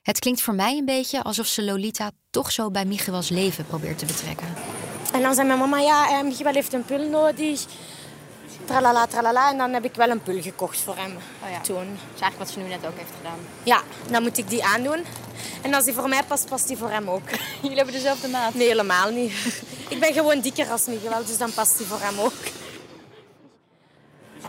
Het 0.03 0.19
klinkt 0.19 0.41
voor 0.41 0.55
mij 0.55 0.79
een 0.79 0.85
beetje 0.85 1.23
alsof 1.23 1.47
ze 1.47 1.65
Lolita 1.65 2.11
toch 2.31 2.53
zo 2.53 2.71
bij 2.71 2.85
Miguel's 2.85 3.29
leven 3.29 3.67
probeert 3.67 3.99
te 3.99 4.07
betrekken. 4.07 4.74
En 5.15 5.23
dan 5.23 5.35
zei 5.35 5.47
mijn 5.47 5.59
mama, 5.59 5.79
ja, 5.79 6.23
Michiel 6.23 6.53
heeft 6.53 6.73
een 6.73 6.85
pul 6.85 7.09
nodig. 7.09 7.65
Tralala, 8.65 9.07
tralala. 9.07 9.51
En 9.51 9.59
dan 9.59 9.73
heb 9.73 9.85
ik 9.85 9.95
wel 9.95 10.09
een 10.11 10.23
pul 10.23 10.43
gekocht 10.43 10.81
voor 10.81 10.97
hem 10.97 11.17
Oh 11.45 11.51
ja. 11.51 11.61
toen. 11.61 11.75
Dat 11.75 12.15
is 12.15 12.21
eigenlijk 12.21 12.39
wat 12.39 12.51
ze 12.51 12.59
nu 12.59 12.69
net 12.69 12.87
ook 12.87 12.97
heeft 12.97 13.13
gedaan. 13.17 13.39
Ja, 13.63 13.83
dan 14.11 14.23
moet 14.23 14.39
ik 14.39 14.49
die 14.49 14.65
aandoen. 14.65 15.05
En 15.63 15.75
als 15.75 15.85
die 15.85 15.95
voor 15.95 16.09
mij 16.09 16.23
past, 16.23 16.49
past 16.49 16.69
die 16.69 16.77
voor 16.77 16.91
hem 16.91 17.11
ook. 17.11 17.29
Jullie 17.63 17.77
hebben 17.77 17.95
dezelfde 17.95 18.29
maat. 18.29 18.55
Nee, 18.55 18.69
helemaal 18.69 19.11
niet. 19.11 19.33
Ik 19.89 20.01
ben 20.01 20.13
gewoon 20.13 20.41
dikker 20.41 20.71
als 20.71 20.87
Miguel, 20.87 21.25
dus 21.25 21.39
dan 21.39 21.53
past 21.53 21.79
die 21.79 21.87
voor 21.87 22.01
hem 22.01 22.21
ook. 22.21 22.33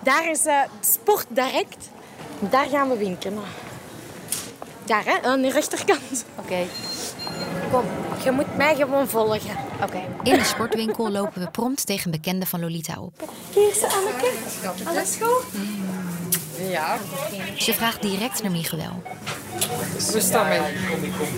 Daar 0.04 0.30
is 0.30 0.46
eh 0.46 0.62
Sport 0.80 1.26
Direct. 1.30 1.90
Daar 2.40 2.68
gaan 2.68 2.90
we 2.90 2.98
winkelen. 2.98 3.44
Daar, 4.84 5.06
hè, 5.06 5.22
aan 5.22 5.42
de 5.42 5.50
rechterkant. 5.50 6.26
Oké. 6.36 6.68
Kom, 7.76 7.86
je 8.24 8.32
moet 8.32 8.58
mij 8.58 8.76
gewoon 8.76 9.08
volgen. 9.08 9.58
Oké. 9.84 10.02
In 10.24 10.34
de 10.34 10.44
sportwinkel 10.44 11.12
lopen 11.12 11.42
we 11.42 11.50
prompt 11.50 11.86
tegen 11.86 12.06
een 12.06 12.12
bekende 12.12 12.46
van 12.46 12.60
Lolita 12.60 13.00
op. 13.00 13.30
Hier 13.54 13.70
is 13.70 13.84
Anneke. 13.84 14.32
Alles 14.86 15.18
goed? 15.22 15.44
Ze 17.58 17.74
vraagt 17.74 18.02
direct 18.02 18.42
naar 18.42 18.52
Miguel. 18.52 19.04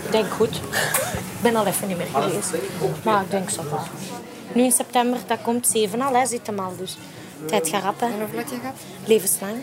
Ik 0.05 0.11
denk 0.11 0.31
goed. 0.31 0.55
Ik 0.55 1.41
ben 1.41 1.55
al 1.55 1.65
even 1.65 1.87
niet 1.87 1.97
meer 1.97 2.07
geweest. 2.13 2.51
Maar 3.03 3.21
ik 3.21 3.31
denk 3.31 3.49
zo 3.49 3.63
wel. 3.69 3.83
Nu 4.53 4.63
in 4.63 4.71
september, 4.71 5.19
dat 5.27 5.41
komt 5.41 5.67
7 5.67 6.01
al, 6.01 6.13
hè, 6.13 6.25
zit 6.25 6.47
hem 6.47 6.59
al. 6.59 6.75
Dus 6.77 6.97
tijd 7.45 7.69
gaat 7.69 7.83
rap, 7.83 7.99
hè. 7.99 8.05
En 8.05 8.19
hoeveel 8.19 8.39
je 8.39 8.61
gaat? 8.63 8.79
Levenslang. 9.05 9.55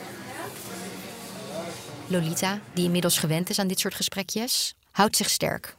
Lolita, 2.06 2.58
die 2.72 2.84
inmiddels 2.84 3.18
gewend 3.18 3.50
is 3.50 3.58
aan 3.58 3.66
dit 3.66 3.80
soort 3.80 3.94
gesprekjes, 3.94 4.74
houdt 4.90 5.16
zich 5.16 5.30
sterk. 5.30 5.76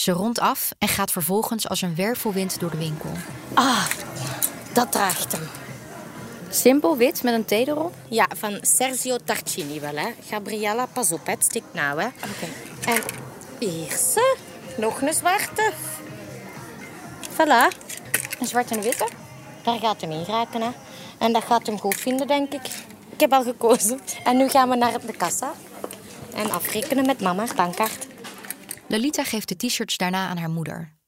Ze 0.00 0.12
rondt 0.12 0.38
af 0.38 0.72
en 0.78 0.88
gaat 0.88 1.12
vervolgens 1.12 1.68
als 1.68 1.82
een 1.82 1.94
wervelwind 1.94 2.60
door 2.60 2.70
de 2.70 2.76
winkel. 2.76 3.10
Ah, 3.54 3.86
dat 4.72 4.92
draagt 4.92 5.32
hem. 5.32 5.48
Simpel, 6.50 6.96
wit, 6.96 7.22
met 7.22 7.34
een 7.34 7.44
T 7.44 7.50
erop? 7.50 7.94
Ja, 8.08 8.26
van 8.36 8.58
Sergio 8.60 9.16
Tarcini 9.24 9.80
wel, 9.80 9.96
hè. 9.96 10.08
Gabriella, 10.28 10.86
pas 10.86 11.12
op, 11.12 11.26
het 11.26 11.44
stikt 11.44 11.74
nou, 11.74 12.00
hè. 12.00 12.06
Oké. 12.06 12.46
En 12.86 13.02
hier 13.58 13.96
ze. 13.96 14.36
Nog 14.76 15.02
een 15.02 15.14
zwarte. 15.14 15.72
Voilà. 17.32 17.76
Een 18.38 18.46
zwarte 18.46 18.70
en 18.70 18.76
een 18.76 18.82
witte? 18.82 19.08
Daar 19.62 19.78
gaat 19.78 20.00
hem 20.00 20.10
in 20.10 20.24
raken, 20.24 20.62
hè. 20.62 20.70
En 21.18 21.32
dat 21.32 21.44
gaat 21.44 21.66
hem 21.66 21.78
goed 21.78 22.00
vinden, 22.00 22.26
denk 22.26 22.52
ik. 22.52 22.66
Ik 23.08 23.20
heb 23.20 23.32
al 23.32 23.42
gekozen. 23.42 24.00
En 24.24 24.36
nu 24.36 24.48
gaan 24.48 24.68
we 24.68 24.76
naar 24.76 25.06
de 25.06 25.16
kassa. 25.16 25.52
En 26.34 26.50
afrekenen 26.50 27.06
met 27.06 27.20
mama's 27.20 27.54
bankkaart. 27.54 28.09
Lolita 28.90 29.24
geeft 29.24 29.48
de 29.48 29.56
t-shirts 29.56 29.96
daarna 29.96 30.28
aan 30.28 30.36
haar 30.36 30.50
moeder. 30.50 30.98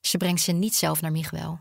Ze 0.00 0.16
brengt 0.16 0.40
ze 0.40 0.52
niet 0.52 0.74
zelf 0.74 1.00
naar 1.00 1.12
Miguel. 1.12 1.60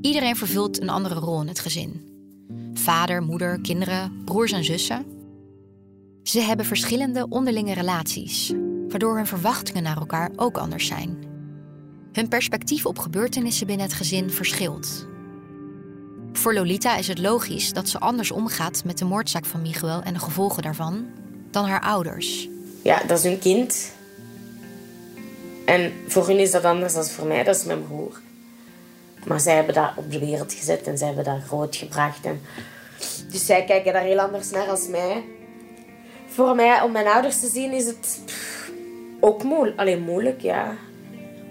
Iedereen 0.00 0.36
vervult 0.36 0.80
een 0.80 0.88
andere 0.88 1.14
rol 1.14 1.40
in 1.40 1.48
het 1.48 1.60
gezin. 1.60 2.10
Vader, 2.74 3.22
moeder, 3.22 3.60
kinderen, 3.60 4.24
broers 4.24 4.52
en 4.52 4.64
zussen. 4.64 5.06
Ze 6.22 6.40
hebben 6.40 6.66
verschillende 6.66 7.26
onderlinge 7.28 7.74
relaties, 7.74 8.52
waardoor 8.88 9.16
hun 9.16 9.26
verwachtingen 9.26 9.82
naar 9.82 9.96
elkaar 9.96 10.30
ook 10.36 10.58
anders 10.58 10.86
zijn. 10.86 11.24
Hun 12.12 12.28
perspectief 12.28 12.86
op 12.86 12.98
gebeurtenissen 12.98 13.66
binnen 13.66 13.86
het 13.86 13.94
gezin 13.94 14.30
verschilt. 14.30 15.10
Voor 16.32 16.54
Lolita 16.54 16.96
is 16.96 17.08
het 17.08 17.18
logisch 17.18 17.72
dat 17.72 17.88
ze 17.88 17.98
anders 17.98 18.30
omgaat 18.30 18.84
met 18.84 18.98
de 18.98 19.04
moordzaak 19.04 19.44
van 19.44 19.62
Miguel 19.62 20.02
en 20.02 20.14
de 20.14 20.20
gevolgen 20.20 20.62
daarvan 20.62 21.06
dan 21.50 21.64
haar 21.64 21.80
ouders. 21.80 22.48
Ja, 22.82 23.02
dat 23.06 23.18
is 23.18 23.24
hun 23.24 23.38
kind. 23.38 23.92
En 25.64 25.92
voor 26.06 26.26
hun 26.26 26.38
is 26.38 26.50
dat 26.50 26.64
anders 26.64 26.94
dan 26.94 27.04
voor 27.04 27.26
mij, 27.26 27.44
dat 27.44 27.56
is 27.56 27.64
mijn 27.64 27.86
broer. 27.86 28.20
Maar 29.24 29.40
zij 29.40 29.54
hebben 29.54 29.74
dat 29.74 29.90
op 29.96 30.12
de 30.12 30.18
wereld 30.18 30.52
gezet 30.52 30.86
en 30.86 30.98
zij 30.98 31.06
hebben 31.06 31.24
dat 31.24 31.42
groot 31.46 31.76
gebracht. 31.76 32.24
En... 32.24 32.40
Dus 33.30 33.46
zij 33.46 33.64
kijken 33.64 33.92
daar 33.92 34.02
heel 34.02 34.20
anders 34.20 34.50
naar 34.50 34.66
als 34.66 34.88
mij. 34.88 35.24
Voor 36.26 36.54
mij, 36.54 36.82
om 36.82 36.92
mijn 36.92 37.06
ouders 37.06 37.40
te 37.40 37.48
zien, 37.48 37.72
is 37.72 37.86
het 37.86 38.20
pff, 38.24 38.70
ook 39.20 39.42
moeilijk. 39.42 39.78
Alleen 39.78 40.02
moeilijk, 40.02 40.40
ja. 40.40 40.74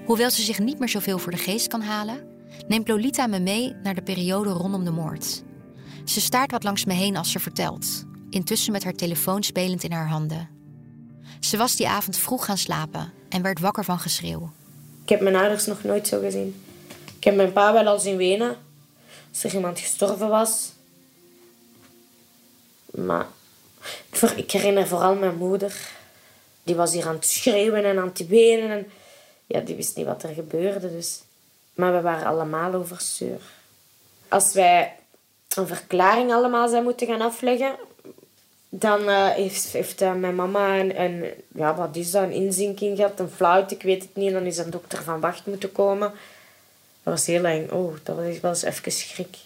Hoewel 0.06 0.30
ze 0.30 0.42
zich 0.42 0.60
niet 0.60 0.80
meer 0.80 0.90
zoveel 0.90 1.18
voor 1.18 1.32
de 1.32 1.38
geest 1.38 1.68
kan 1.68 1.82
halen, 1.82 2.31
neemt 2.72 2.88
Lolita 2.88 3.28
me 3.28 3.40
mee 3.40 3.76
naar 3.84 3.96
de 3.96 4.02
periode 4.02 4.50
rondom 4.50 4.84
de 4.84 4.92
moord. 4.92 5.44
Ze 6.06 6.22
staart 6.22 6.52
wat 6.52 6.64
langs 6.64 6.86
me 6.86 6.94
heen 6.94 7.18
als 7.18 7.32
ze 7.32 7.40
vertelt, 7.40 8.06
intussen 8.30 8.72
met 8.72 8.84
haar 8.84 8.94
telefoon 8.94 9.44
spelend 9.44 9.84
in 9.84 9.92
haar 9.92 10.08
handen. 10.08 10.50
Ze 11.40 11.58
was 11.58 11.76
die 11.76 11.88
avond 11.88 12.18
vroeg 12.18 12.46
gaan 12.46 12.58
slapen 12.58 13.14
en 13.30 13.42
werd 13.42 13.60
wakker 13.60 13.84
van 13.84 14.00
geschreeuw. 14.00 14.52
Ik 15.04 15.10
heb 15.10 15.22
mijn 15.22 15.36
ouders 15.36 15.66
nog 15.66 15.84
nooit 15.84 16.08
zo 16.08 16.20
gezien. 16.20 16.64
Ik 17.18 17.24
heb 17.24 17.36
mijn 17.36 17.52
pa 17.52 17.74
wel 17.74 17.88
al 17.88 18.00
zien 18.00 18.18
wenen. 18.18 18.58
Als 19.30 19.44
er 19.44 19.54
iemand 19.54 19.80
gestorven 19.80 20.30
was. 20.30 20.72
Maar 22.92 23.28
ik 24.36 24.52
herinner 24.52 24.88
vooral 24.88 25.16
mijn 25.16 25.38
moeder. 25.38 25.90
Die 26.64 26.76
was 26.76 26.94
hier 26.94 27.08
aan 27.08 27.16
het 27.16 27.26
schreeuwen 27.26 27.86
en 27.86 28.00
aan 28.00 28.12
het 28.14 28.28
wenen. 28.28 28.70
En 28.70 28.92
ja, 29.46 29.60
die 29.60 29.76
wist 29.76 29.96
niet 29.96 30.06
wat 30.06 30.24
er 30.24 30.34
gebeurde. 30.34 30.92
Dus. 30.92 31.22
Maar 31.74 31.94
we 31.94 32.02
waren 32.02 32.26
allemaal 32.26 32.74
overstuur. 32.74 33.40
Als 34.28 34.54
wij 34.54 34.96
een 35.56 35.68
verklaring 35.68 36.34
allemaal 36.34 36.68
zijn 36.68 36.84
moeten 36.84 37.08
gaan 37.08 37.22
afleggen, 37.22 37.76
dan 38.70 39.10
eh, 39.10 39.30
heeft, 39.30 39.66
heeft 39.66 40.02
eh, 40.02 40.14
mijn 40.14 40.36
mama 40.36 40.80
een, 40.80 41.02
een, 41.02 41.26
ja, 41.56 41.76
wat 41.76 41.96
is 41.96 42.12
dat, 42.12 42.24
een 42.24 42.32
inzinking 42.32 42.98
gehad, 42.98 43.20
een 43.20 43.30
flauwte, 43.30 43.76
ik 43.76 43.82
weet 43.82 44.02
het 44.02 44.16
niet. 44.16 44.28
En 44.28 44.34
dan 44.34 44.44
is 44.44 44.58
een 44.58 44.70
dokter 44.70 45.04
van 45.04 45.20
wacht 45.20 45.46
moeten 45.46 45.72
komen. 45.72 46.12
Dat 47.04 47.14
was 47.14 47.26
heel 47.26 47.46
eng. 47.46 47.70
Oh, 47.70 47.96
dat 48.04 48.16
was 48.16 48.40
wel 48.40 48.52
eens 48.52 48.62
even 48.62 48.92
schrik. 48.92 49.38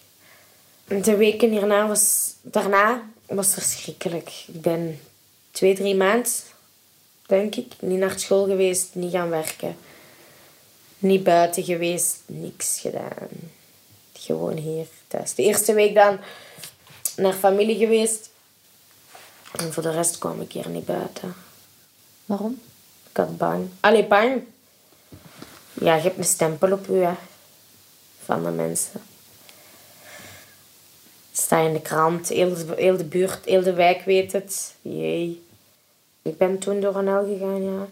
De 0.87 1.15
weken 1.15 1.49
hierna 1.49 1.87
was, 1.87 2.33
daarna 2.41 3.03
was 3.25 3.53
verschrikkelijk. 3.53 4.29
Ik 4.47 4.61
ben 4.61 4.99
twee, 5.51 5.75
drie 5.75 5.95
maanden, 5.95 6.31
denk 7.25 7.55
ik, 7.55 7.73
niet 7.79 7.99
naar 7.99 8.19
school 8.19 8.45
geweest, 8.45 8.95
niet 8.95 9.11
gaan 9.11 9.29
werken. 9.29 9.77
Niet 11.05 11.23
buiten 11.23 11.63
geweest, 11.63 12.21
niks 12.25 12.79
gedaan. 12.79 13.29
Gewoon 14.13 14.57
hier 14.57 14.87
thuis. 15.07 15.35
De 15.35 15.43
eerste 15.43 15.73
week 15.73 15.95
dan 15.95 16.19
naar 17.15 17.33
familie 17.33 17.77
geweest. 17.77 18.29
En 19.55 19.73
voor 19.73 19.83
de 19.83 19.91
rest 19.91 20.17
kwam 20.17 20.41
ik 20.41 20.51
hier 20.51 20.69
niet 20.69 20.85
buiten. 20.85 21.35
Waarom? 22.25 22.61
Ik 23.09 23.17
had 23.17 23.37
bang. 23.37 23.69
Allee, 23.79 24.05
bang. 24.05 24.43
Ja, 25.73 25.95
je 25.95 26.01
hebt 26.01 26.17
een 26.17 26.23
stempel 26.23 26.71
op 26.71 26.85
je, 26.85 26.93
hè. 26.93 27.13
Van 28.23 28.43
de 28.43 28.49
mensen. 28.49 29.01
Het 31.29 31.39
staat 31.39 31.65
in 31.65 31.73
de 31.73 31.81
krant. 31.81 32.29
Heel 32.29 32.53
de, 32.53 32.73
heel 32.77 32.97
de 32.97 33.05
buurt, 33.05 33.45
heel 33.45 33.63
de 33.63 33.73
wijk 33.73 34.05
weet 34.05 34.31
het. 34.31 34.73
Jee. 34.81 35.45
Ik 36.21 36.37
ben 36.37 36.59
toen 36.59 36.79
door 36.79 36.95
een 36.95 37.07
hel 37.07 37.25
gegaan, 37.25 37.63
ja. 37.63 37.87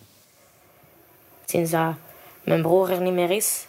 Sinds 1.46 1.72
dat 1.72 1.96
mijn 2.44 2.62
broer 2.62 2.90
er 2.90 3.02
niet 3.02 3.14
meer 3.14 3.32
is, 3.32 3.66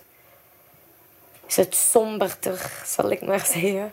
is 1.47 1.57
het 1.57 1.75
somberder, 1.75 2.83
zal 2.87 3.11
ik 3.11 3.27
maar 3.27 3.47
zeggen. 3.47 3.93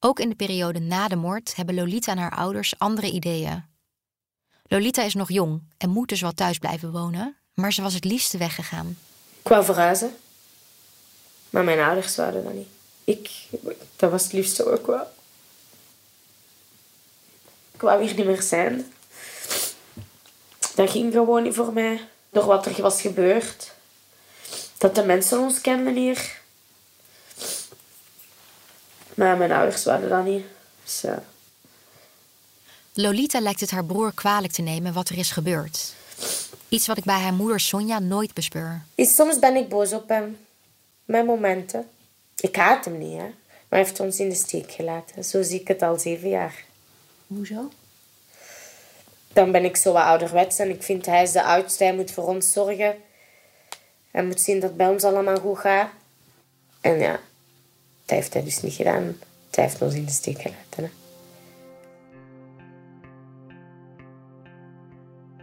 Ook 0.00 0.20
in 0.20 0.28
de 0.28 0.34
periode 0.34 0.78
na 0.78 1.08
de 1.08 1.16
moord 1.16 1.56
hebben 1.56 1.74
Lolita 1.74 2.12
en 2.12 2.18
haar 2.18 2.36
ouders 2.36 2.78
andere 2.78 3.10
ideeën. 3.10 3.64
Lolita 4.66 5.02
is 5.02 5.14
nog 5.14 5.30
jong 5.30 5.62
en 5.78 5.90
moet 5.90 6.08
dus 6.08 6.20
wel 6.20 6.32
thuis 6.32 6.58
blijven 6.58 6.92
wonen, 6.92 7.36
maar 7.54 7.72
ze 7.72 7.82
was 7.82 7.94
het 7.94 8.04
liefste 8.04 8.38
weggegaan. 8.38 8.98
Ik 9.42 9.48
wou 9.48 9.64
verhuizen. 9.64 10.16
Maar 11.50 11.64
mijn 11.64 11.80
ouders 11.80 12.16
wouden 12.16 12.44
dat 12.44 12.52
niet. 12.52 12.68
Ik, 13.04 13.30
dat 13.96 14.10
was 14.10 14.22
het 14.22 14.32
liefste 14.32 14.70
ook 14.70 14.86
wel. 14.86 15.06
Ik 17.74 17.80
wou 17.80 18.04
hier 18.04 18.14
niet 18.14 18.26
meer 18.26 18.42
zijn. 18.42 18.92
Dat 20.74 20.90
ging 20.90 21.12
gewoon 21.12 21.42
niet 21.42 21.54
voor 21.54 21.72
mij. 21.72 22.08
Door 22.32 22.44
wat 22.44 22.66
er 22.66 22.82
was 22.82 23.00
gebeurd. 23.00 23.72
Dat 24.78 24.94
de 24.94 25.04
mensen 25.04 25.38
ons 25.38 25.60
kenden 25.60 25.94
hier. 25.94 26.40
Maar 29.14 29.36
mijn 29.36 29.52
ouders 29.52 29.84
wouden 29.84 30.08
dat 30.08 30.24
niet. 30.24 30.44
Dus 30.84 31.00
ja. 31.00 31.22
Lolita 32.92 33.40
lijkt 33.40 33.60
het 33.60 33.70
haar 33.70 33.84
broer 33.84 34.12
kwalijk 34.14 34.52
te 34.52 34.62
nemen 34.62 34.92
wat 34.92 35.08
er 35.08 35.18
is 35.18 35.30
gebeurd. 35.30 35.94
Iets 36.68 36.86
wat 36.86 36.96
ik 36.98 37.04
bij 37.04 37.20
haar 37.20 37.34
moeder 37.34 37.60
Sonja 37.60 37.98
nooit 37.98 38.34
bespeur. 38.34 38.82
Soms 38.96 39.38
ben 39.38 39.56
ik 39.56 39.68
boos 39.68 39.92
op 39.92 40.08
hem. 40.08 40.38
Met 41.04 41.26
momenten. 41.26 41.88
Ik 42.36 42.56
haat 42.56 42.84
hem 42.84 42.98
niet, 42.98 43.18
hè. 43.18 43.24
Maar 43.26 43.34
hij 43.68 43.78
heeft 43.78 44.00
ons 44.00 44.18
in 44.18 44.28
de 44.28 44.34
steek 44.34 44.72
gelaten. 44.72 45.24
Zo 45.24 45.42
zie 45.42 45.60
ik 45.60 45.68
het 45.68 45.82
al 45.82 45.98
zeven 45.98 46.28
jaar. 46.28 46.64
Hoezo? 47.26 47.70
Dan 49.32 49.52
ben 49.52 49.64
ik 49.64 49.76
zo 49.76 49.92
wat 49.92 50.02
ouderwets 50.02 50.58
en 50.58 50.70
ik 50.70 50.82
vind 50.82 51.06
hij 51.06 51.22
is 51.22 51.32
de 51.32 51.42
oudste. 51.42 51.84
Hij 51.84 51.94
moet 51.94 52.10
voor 52.10 52.26
ons 52.26 52.52
zorgen. 52.52 52.94
Hij 54.10 54.24
moet 54.24 54.40
zien 54.40 54.60
dat 54.60 54.68
het 54.68 54.76
bij 54.76 54.88
ons 54.88 55.04
allemaal 55.04 55.40
goed 55.40 55.58
gaat. 55.58 55.88
En 56.80 56.98
ja, 56.98 57.20
dat 58.04 58.16
heeft 58.16 58.32
hij 58.32 58.44
dus 58.44 58.62
niet 58.62 58.74
gedaan. 58.74 59.16
Hij 59.50 59.64
heeft 59.64 59.82
ons 59.82 59.94
in 59.94 60.04
de 60.04 60.10
steek 60.10 60.40
gelaten. 60.40 60.90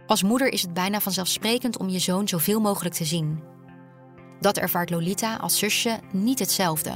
Als 0.06 0.22
moeder 0.22 0.52
is 0.52 0.62
het 0.62 0.74
bijna 0.74 1.00
vanzelfsprekend 1.00 1.78
om 1.78 1.88
je 1.88 1.98
zoon 1.98 2.28
zoveel 2.28 2.60
mogelijk 2.60 2.94
te 2.94 3.04
zien. 3.04 3.42
Dat 4.40 4.58
ervaart 4.58 4.90
Lolita 4.90 5.36
als 5.36 5.58
zusje 5.58 5.98
niet 6.12 6.38
hetzelfde. 6.38 6.92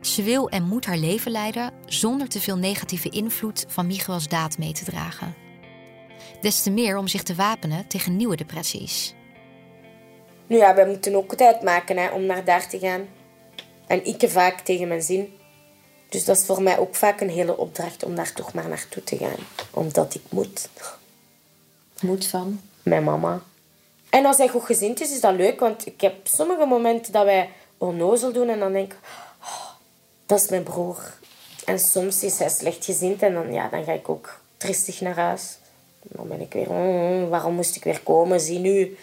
Ze 0.00 0.22
wil 0.22 0.48
en 0.48 0.62
moet 0.62 0.86
haar 0.86 0.96
leven 0.96 1.30
leiden 1.30 1.72
zonder 1.86 2.28
te 2.28 2.40
veel 2.40 2.56
negatieve 2.56 3.08
invloed 3.08 3.64
van 3.68 3.86
Miguel's 3.86 4.28
daad 4.28 4.58
mee 4.58 4.72
te 4.72 4.84
dragen. 4.84 5.34
Des 6.40 6.62
te 6.62 6.70
meer 6.70 6.96
om 6.96 7.08
zich 7.08 7.22
te 7.22 7.34
wapenen 7.34 7.88
tegen 7.88 8.16
nieuwe 8.16 8.36
depressies. 8.36 9.14
Nu 10.46 10.56
ja, 10.56 10.74
wij 10.74 10.86
moeten 10.86 11.14
ook 11.14 11.34
tijd 11.34 11.62
maken 11.62 11.96
hè, 11.96 12.08
om 12.08 12.26
naar 12.26 12.44
daar 12.44 12.68
te 12.68 12.78
gaan. 12.78 13.08
En 13.86 14.04
ik 14.04 14.30
vaak 14.30 14.60
tegen 14.60 14.88
mijn 14.88 15.02
zin. 15.02 15.36
Dus 16.08 16.24
dat 16.24 16.36
is 16.36 16.44
voor 16.44 16.62
mij 16.62 16.78
ook 16.78 16.94
vaak 16.94 17.20
een 17.20 17.30
hele 17.30 17.56
opdracht 17.56 18.04
om 18.04 18.14
daar 18.14 18.32
toch 18.32 18.52
maar 18.52 18.68
naartoe 18.68 19.04
te 19.04 19.16
gaan. 19.16 19.38
Omdat 19.70 20.14
ik 20.14 20.22
moet. 20.28 20.68
Moet 22.00 22.26
van. 22.26 22.60
Mijn 22.82 23.04
mama. 23.04 23.42
En 24.10 24.26
als 24.26 24.36
hij 24.36 24.48
goed 24.48 24.64
gezind 24.64 25.00
is, 25.00 25.10
is 25.10 25.20
dat 25.20 25.34
leuk. 25.34 25.60
Want 25.60 25.86
ik 25.86 26.00
heb 26.00 26.26
sommige 26.26 26.66
momenten 26.66 27.12
dat 27.12 27.24
wij 27.24 27.50
onnozel 27.78 28.32
doen 28.32 28.48
en 28.48 28.58
dan 28.58 28.72
denk 28.72 28.92
ik... 28.92 28.98
"Oh, 30.28 30.34
dat 30.36 30.40
is 30.40 30.48
mijn 30.48 30.62
broer. 30.62 31.16
En 31.64 31.78
soms 31.78 32.22
is 32.22 32.38
hij 32.38 32.48
slecht 32.48 32.84
gezind 32.84 33.22
en 33.22 33.32
dan, 33.32 33.52
ja, 33.52 33.68
dan 33.68 33.84
ga 33.84 33.92
ik 33.92 34.08
ook 34.08 34.40
tristig 34.56 35.00
naar 35.00 35.16
huis. 35.16 35.58
Dan 36.02 36.28
ben 36.28 36.40
ik 36.40 36.52
weer... 36.52 36.70
"Mm, 36.70 37.28
waarom 37.28 37.54
moest 37.54 37.76
ik 37.76 37.84
weer 37.84 38.00
komen? 38.00 38.40
Zie 38.40 38.58
nu. 38.58 38.96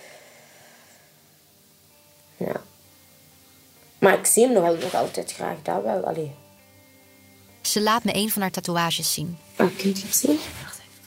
Ja. 2.37 2.61
Maar 3.99 4.17
ik 4.19 4.25
zie 4.25 4.43
hem 4.43 4.53
nog 4.53 4.63
wel 4.63 4.75
nog 4.75 4.93
altijd 4.93 5.33
graag. 5.33 5.55
Dat 5.61 5.83
wel. 5.83 6.03
Allee. 6.03 6.31
Ze 7.61 7.81
laat 7.81 8.03
me 8.03 8.15
een 8.15 8.29
van 8.29 8.41
haar 8.41 8.51
tatoeages 8.51 9.13
zien. 9.13 9.37
Ah, 9.55 9.77
kun 9.77 9.89
je 9.95 10.01
het 10.05 10.15
zien? 10.15 10.39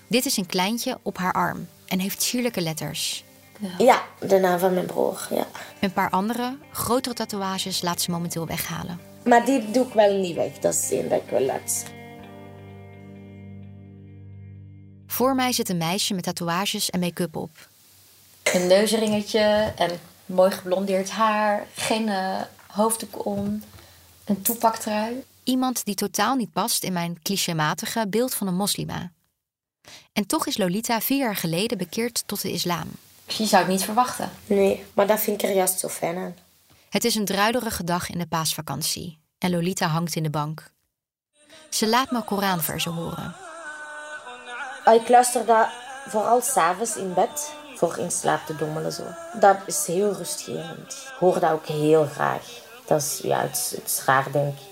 Dit 0.06 0.26
is 0.26 0.36
een 0.36 0.46
kleintje 0.46 0.98
op 1.02 1.18
haar 1.18 1.32
arm 1.32 1.68
en 1.86 1.98
heeft 1.98 2.22
sierlijke 2.22 2.60
letters. 2.60 3.24
Ja, 3.78 4.02
de 4.20 4.38
naam 4.38 4.58
van 4.58 4.74
mijn 4.74 4.86
broer, 4.86 5.26
ja. 5.30 5.46
Een 5.80 5.92
paar 5.92 6.10
andere, 6.10 6.56
grotere 6.72 7.14
tatoeages 7.14 7.82
laat 7.82 8.00
ze 8.00 8.10
momenteel 8.10 8.46
weghalen. 8.46 9.07
Maar 9.28 9.44
die 9.44 9.70
doe 9.70 9.86
ik 9.86 9.92
wel 9.92 10.14
niet 10.14 10.34
weg. 10.34 10.58
Dat 10.58 10.74
is 10.74 10.90
één 10.90 11.08
dat 11.08 11.22
ik 11.22 11.30
wel 11.30 11.40
laat. 11.40 11.84
Voor 15.06 15.34
mij 15.34 15.52
zit 15.52 15.68
een 15.68 15.76
meisje 15.76 16.14
met 16.14 16.24
tatoeages 16.24 16.90
en 16.90 17.00
make-up 17.00 17.36
op. 17.36 17.68
Een 18.52 18.66
neusringetje 18.66 19.72
en 19.76 20.00
mooi 20.26 20.50
geblondeerd 20.50 21.10
haar. 21.10 21.66
Geen 21.74 22.06
uh, 22.06 22.40
hoofddoek 22.66 23.26
om. 23.26 23.62
Een 24.24 24.42
toepaktrui. 24.42 25.24
Iemand 25.44 25.84
die 25.84 25.94
totaal 25.94 26.34
niet 26.34 26.52
past 26.52 26.84
in 26.84 26.92
mijn 26.92 27.18
clichématige 27.22 28.06
beeld 28.08 28.34
van 28.34 28.46
een 28.46 28.56
moslima. 28.56 29.12
En 30.12 30.26
toch 30.26 30.46
is 30.46 30.56
Lolita 30.56 31.00
vier 31.00 31.18
jaar 31.18 31.36
geleden 31.36 31.78
bekeerd 31.78 32.22
tot 32.26 32.42
de 32.42 32.52
islam. 32.52 32.86
Je 33.26 33.46
zou 33.46 33.62
het 33.62 33.72
niet 33.72 33.84
verwachten. 33.84 34.30
Nee, 34.46 34.84
maar 34.94 35.06
dat 35.06 35.20
vind 35.20 35.42
ik 35.42 35.48
er 35.48 35.54
juist 35.54 35.78
zo 35.78 35.88
fijn 35.88 36.16
aan. 36.16 36.34
Het 36.88 37.04
is 37.04 37.14
een 37.14 37.24
druilerige 37.24 37.84
dag 37.84 38.10
in 38.10 38.18
de 38.18 38.26
paasvakantie 38.26 39.17
en 39.38 39.50
Lolita 39.50 39.86
hangt 39.86 40.14
in 40.14 40.22
de 40.22 40.30
bank. 40.30 40.70
Ze 41.68 41.88
laat 41.88 42.10
me 42.10 42.22
Koranversen 42.22 42.92
horen. 42.92 43.34
Ik 44.84 45.08
luister 45.08 45.46
dat 45.46 45.68
vooral 46.06 46.40
s'avonds 46.40 46.96
in 46.96 47.14
bed 47.14 47.52
voor 47.74 47.98
in 47.98 48.10
slaap 48.10 48.46
te 48.46 48.56
dommelen. 48.56 48.92
Zo. 48.92 49.02
Dat 49.40 49.56
is 49.66 49.86
heel 49.86 50.12
rustgevend. 50.12 50.92
Ik 50.92 51.16
hoor 51.18 51.40
dat 51.40 51.50
ook 51.50 51.66
heel 51.66 52.06
graag. 52.06 52.42
Dat 52.86 53.00
is, 53.00 53.20
ja, 53.22 53.40
het, 53.40 53.56
is, 53.56 53.70
het 53.70 53.86
is 53.86 54.04
raar, 54.04 54.32
denk 54.32 54.54
ik. 54.54 54.64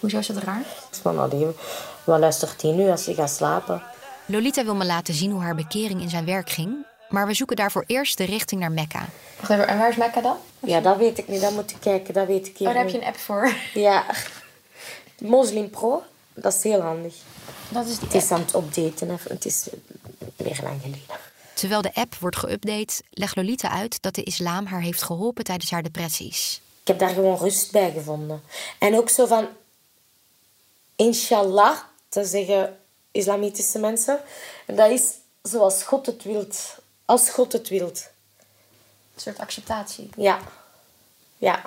Hoezo 0.00 0.18
is 0.18 0.26
dat 0.26 0.36
raar? 0.36 0.58
Het 0.58 0.88
is 0.90 0.98
van, 0.98 1.54
wat 2.04 2.18
luistert 2.18 2.62
hij 2.62 2.70
nu 2.70 2.90
als 2.90 3.06
hij 3.06 3.14
gaat 3.14 3.30
slapen? 3.30 3.82
Lolita 4.26 4.64
wil 4.64 4.74
me 4.74 4.84
laten 4.84 5.14
zien 5.14 5.30
hoe 5.30 5.42
haar 5.42 5.54
bekering 5.54 6.00
in 6.00 6.10
zijn 6.10 6.24
werk 6.24 6.50
ging, 6.50 6.86
maar 7.14 7.26
we 7.26 7.34
zoeken 7.34 7.56
daarvoor 7.56 7.84
eerst 7.86 8.16
de 8.18 8.24
richting 8.24 8.60
naar 8.60 8.72
Mekka. 8.72 9.06
Wacht 9.38 9.50
even, 9.50 9.68
en 9.68 9.78
waar 9.78 9.88
is 9.90 9.96
Mekka 9.96 10.20
dan? 10.20 10.36
Ja, 10.58 10.80
dat 10.80 10.96
weet 10.96 11.18
ik 11.18 11.28
niet. 11.28 11.40
Dat 11.40 11.52
moet 11.52 11.70
ik 11.70 11.76
kijken. 11.80 12.14
Dat 12.14 12.26
weet 12.26 12.46
ik 12.46 12.56
hier 12.58 12.68
Oh, 12.68 12.74
daar 12.74 12.82
heb 12.82 12.92
je 12.92 12.98
een 13.00 13.06
app 13.06 13.16
voor. 13.16 13.52
Ja. 13.74 14.04
Moslim 15.18 15.70
Pro, 15.70 16.02
dat 16.34 16.54
is 16.54 16.62
heel 16.62 16.80
handig. 16.80 17.14
Dat 17.68 17.86
is 17.86 17.98
die 17.98 18.08
Het 18.08 18.14
is 18.22 18.30
aan 18.30 18.40
het 18.40 18.54
updaten. 18.54 19.10
even. 19.10 19.30
Het 19.30 19.44
is 19.44 19.68
weer 20.36 20.60
lang 20.62 20.80
geleden. 20.80 21.16
Terwijl 21.54 21.82
de 21.82 21.94
app 21.94 22.14
wordt 22.14 22.36
geüpdate, 22.46 23.06
legt 23.10 23.36
Lolita 23.36 23.68
uit 23.70 24.02
dat 24.02 24.14
de 24.14 24.22
islam 24.22 24.66
haar 24.66 24.80
heeft 24.80 25.02
geholpen 25.02 25.44
tijdens 25.44 25.70
haar 25.70 25.82
depressies. 25.82 26.60
Ik 26.80 26.88
heb 26.88 26.98
daar 26.98 27.08
gewoon 27.08 27.38
rust 27.38 27.72
bij 27.72 27.90
gevonden. 27.90 28.42
En 28.78 28.96
ook 28.96 29.08
zo 29.08 29.26
van... 29.26 29.48
Inshallah, 30.96 31.76
te 32.08 32.24
zeggen 32.24 32.76
islamitische 33.10 33.78
mensen. 33.78 34.20
Dat 34.66 34.90
is 34.90 35.12
zoals 35.42 35.82
God 35.82 36.06
het 36.06 36.22
wilt. 36.22 36.82
Als 37.04 37.30
God 37.30 37.52
het 37.52 37.68
wilt. 37.68 38.10
Een 39.14 39.20
soort 39.20 39.38
acceptatie. 39.38 40.10
Ja. 40.16 40.38
Ja. 41.38 41.62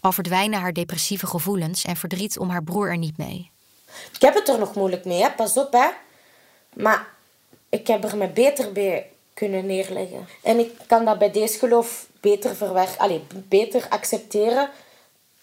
Al 0.00 0.12
verdwijnen 0.12 0.60
haar 0.60 0.72
depressieve 0.72 1.26
gevoelens 1.26 1.84
en 1.84 1.96
verdriet 1.96 2.38
om 2.38 2.50
haar 2.50 2.62
broer 2.62 2.88
er 2.90 2.98
niet 2.98 3.16
mee. 3.16 3.50
Ik 4.12 4.20
heb 4.20 4.34
het 4.34 4.48
er 4.48 4.58
nog 4.58 4.74
moeilijk 4.74 5.04
mee, 5.04 5.22
hè. 5.22 5.30
Pas 5.30 5.56
op, 5.56 5.72
hè. 5.72 5.88
Maar 6.72 7.08
ik 7.68 7.86
heb 7.86 8.04
er 8.04 8.16
me 8.16 8.28
beter 8.28 8.72
bij 8.72 9.10
kunnen 9.34 9.66
neerleggen. 9.66 10.28
En 10.42 10.58
ik 10.58 10.72
kan 10.86 11.04
dat 11.04 11.18
bij 11.18 11.30
deze 11.30 11.58
geloof 11.58 12.06
beter 12.20 12.56
verwerken. 12.56 12.98
Allee, 12.98 13.24
beter 13.34 13.86
accepteren 13.88 14.70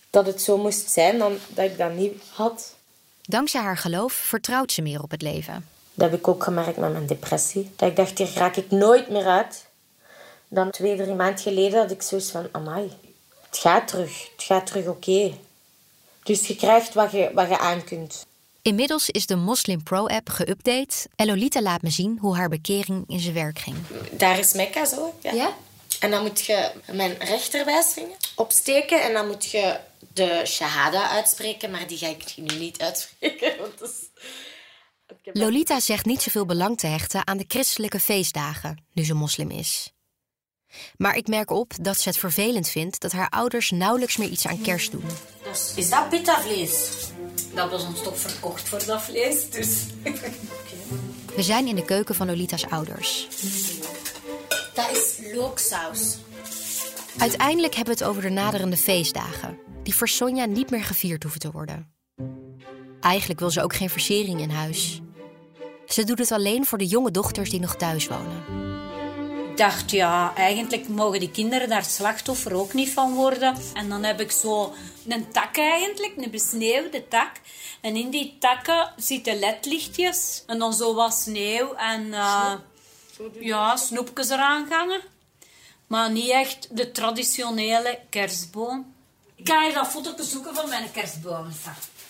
dat 0.10 0.26
het 0.26 0.42
zo 0.42 0.58
moest 0.58 0.90
zijn 0.90 1.18
dan 1.18 1.38
dat 1.48 1.66
ik 1.66 1.78
dat 1.78 1.94
niet 1.94 2.24
had. 2.34 2.76
Dankzij 3.22 3.62
haar 3.62 3.78
geloof 3.78 4.14
vertrouwt 4.14 4.72
ze 4.72 4.82
meer 4.82 5.02
op 5.02 5.12
het 5.12 5.22
leven. 5.22 5.68
Dat 6.00 6.10
heb 6.10 6.20
ik 6.20 6.28
ook 6.28 6.44
gemerkt 6.44 6.78
met 6.78 6.92
mijn 6.92 7.06
depressie. 7.06 7.72
Dat 7.76 7.90
ik 7.90 7.96
dacht, 7.96 8.18
hier 8.18 8.32
raak 8.36 8.56
ik 8.56 8.72
nooit 8.72 9.10
meer 9.10 9.26
uit. 9.26 9.66
Dan 10.48 10.72
twee, 10.72 10.96
drie 10.98 11.14
maanden 11.14 11.40
geleden 11.40 11.80
had 11.80 11.92
ik 11.92 12.02
zoiets 12.02 12.32
van... 12.32 12.48
Amai, 12.52 12.92
het 13.50 13.58
gaat 13.58 13.88
terug. 13.88 14.30
Het 14.32 14.44
gaat 14.44 14.66
terug 14.66 14.86
oké. 14.86 15.34
Dus 16.24 16.48
je 16.48 16.56
krijgt 16.56 16.94
wat 16.94 17.12
je, 17.12 17.32
wat 17.34 17.48
je 17.48 17.58
aan 17.58 17.84
kunt. 17.84 18.26
Inmiddels 18.62 19.10
is 19.10 19.26
de 19.26 19.36
Muslim 19.36 19.84
Pro-app 19.84 20.30
geüpdate 20.30 21.08
en 21.16 21.26
Lolita 21.26 21.62
laat 21.62 21.82
me 21.82 21.90
zien 21.90 22.18
hoe 22.22 22.36
haar 22.36 22.50
bekering 22.50 23.04
in 23.08 23.20
zijn 23.20 23.34
werk 23.34 23.60
ging. 23.60 23.78
Daar 24.12 24.40
is 24.40 24.54
Mekka 24.54 24.86
zo. 24.86 25.14
Ja. 25.22 25.32
Ja? 25.32 25.54
En 26.00 26.12
dan 26.12 26.22
moet 26.22 26.46
je 26.46 26.72
mijn 26.92 27.18
rechterwijsvinger 27.18 28.18
opsteken. 28.36 29.02
En 29.02 29.14
dan 29.14 29.28
moet 29.28 29.46
je 29.46 29.80
de 30.14 30.42
shahada 30.46 31.10
uitspreken. 31.10 31.72
Maar 31.72 31.88
die 31.88 31.98
ga 31.98 32.08
ik 32.08 32.34
nu 32.36 32.58
niet 32.58 32.82
uitspreken. 32.82 33.58
Want 33.62 33.80
dat 33.80 33.90
is... 33.90 33.96
Lolita 35.24 35.80
zegt 35.80 36.06
niet 36.06 36.22
zoveel 36.22 36.46
belang 36.46 36.78
te 36.78 36.88
hechten 36.88 37.28
aan 37.28 37.38
de 37.38 37.46
christelijke 37.48 38.00
feestdagen, 38.00 38.84
nu 38.94 39.04
ze 39.06 39.14
moslim 39.14 39.52
is. 39.52 39.94
Maar 40.98 41.16
ik 41.16 41.28
merk 41.28 41.52
op 41.52 41.74
dat 41.82 42.00
ze 42.00 42.10
het 42.10 42.18
vervelend 42.18 42.70
vindt 42.70 43.00
dat 43.00 43.12
haar 43.12 43.30
ouders 43.30 43.72
nauwelijks 43.72 44.18
meer 44.18 44.30
iets 44.30 44.48
aan 44.48 44.62
kerst 44.62 44.92
doen. 44.92 45.06
Is 45.76 45.90
dat 45.90 46.10
pitavlees? 46.10 46.90
Dat 47.54 47.72
was 47.72 47.86
ons 47.86 48.04
toch 48.04 48.18
verkocht 48.18 48.70
voor 48.70 48.86
dat 48.86 49.02
vlees, 49.02 49.50
dus... 49.50 49.86
We 51.36 51.44
zijn 51.44 51.68
in 51.68 51.76
de 51.76 51.86
keuken 51.86 52.16
van 52.16 52.28
Lolita's 52.28 52.66
ouders. 52.66 53.28
Dat 54.74 54.90
is 54.92 55.20
looksaus. 55.34 56.18
Uiteindelijk 57.18 57.76
hebben 57.76 57.94
we 57.94 58.00
het 58.00 58.10
over 58.10 58.22
de 58.22 58.30
naderende 58.30 58.78
feestdagen, 58.78 59.58
die 59.84 59.96
voor 59.96 60.08
Sonja 60.08 60.46
niet 60.46 60.70
meer 60.70 60.84
gevierd 60.84 61.24
hoeven 61.24 61.42
te 61.42 61.52
worden. 61.52 61.94
Eigenlijk 63.00 63.40
wil 63.40 63.50
ze 63.50 63.62
ook 63.64 63.76
geen 63.76 63.90
versiering 63.90 64.40
in 64.40 64.50
huis. 64.50 65.02
Ze 65.90 66.04
doet 66.04 66.20
het 66.20 66.32
alleen 66.32 66.66
voor 66.66 66.78
de 66.78 66.86
jonge 66.86 67.12
dochters 67.12 67.50
die 67.50 67.60
nog 67.60 67.76
thuis 67.76 68.08
wonen. 68.08 68.44
Ik 69.50 69.58
dacht, 69.58 69.92
ja, 69.92 70.34
eigenlijk 70.36 70.88
mogen 70.88 71.20
die 71.20 71.32
kinderen 71.32 71.70
daar 71.70 71.86
slachtoffer 71.86 72.54
ook 72.54 72.74
niet 72.74 72.90
van 72.90 73.14
worden. 73.14 73.56
En 73.74 73.90
dan 73.90 74.04
heb 74.04 74.22
ik 74.22 74.32
zo 74.32 74.74
een 75.08 75.32
tak 75.32 75.58
eigenlijk, 75.58 76.14
een 76.18 76.32
besneeuwde 76.32 77.08
tak. 77.08 77.32
En 77.82 77.96
in 77.96 78.10
die 78.10 78.36
takken 78.40 78.94
zitten 78.96 79.40
ledlichtjes. 79.40 80.44
En 80.48 80.60
dan 80.60 80.74
zo 80.74 80.94
wat 80.94 81.14
sneeuw 81.14 81.74
en 81.74 82.14
eh, 82.14 82.54
ja, 83.40 83.76
snoepjes 83.76 84.30
eraan 84.30 84.68
gangen. 84.68 85.02
Maar 85.88 86.12
niet 86.12 86.30
echt 86.30 86.78
de 86.78 86.92
traditionele 86.92 88.00
kerstboom. 88.10 88.94
Ik 89.36 89.48
ga 89.48 89.64
hier 89.64 89.74
dat 89.74 89.88
foto 89.88 90.24
zoeken 90.24 90.56
van 90.56 90.70
mijn 90.70 90.92
kerstboom. 90.92 91.48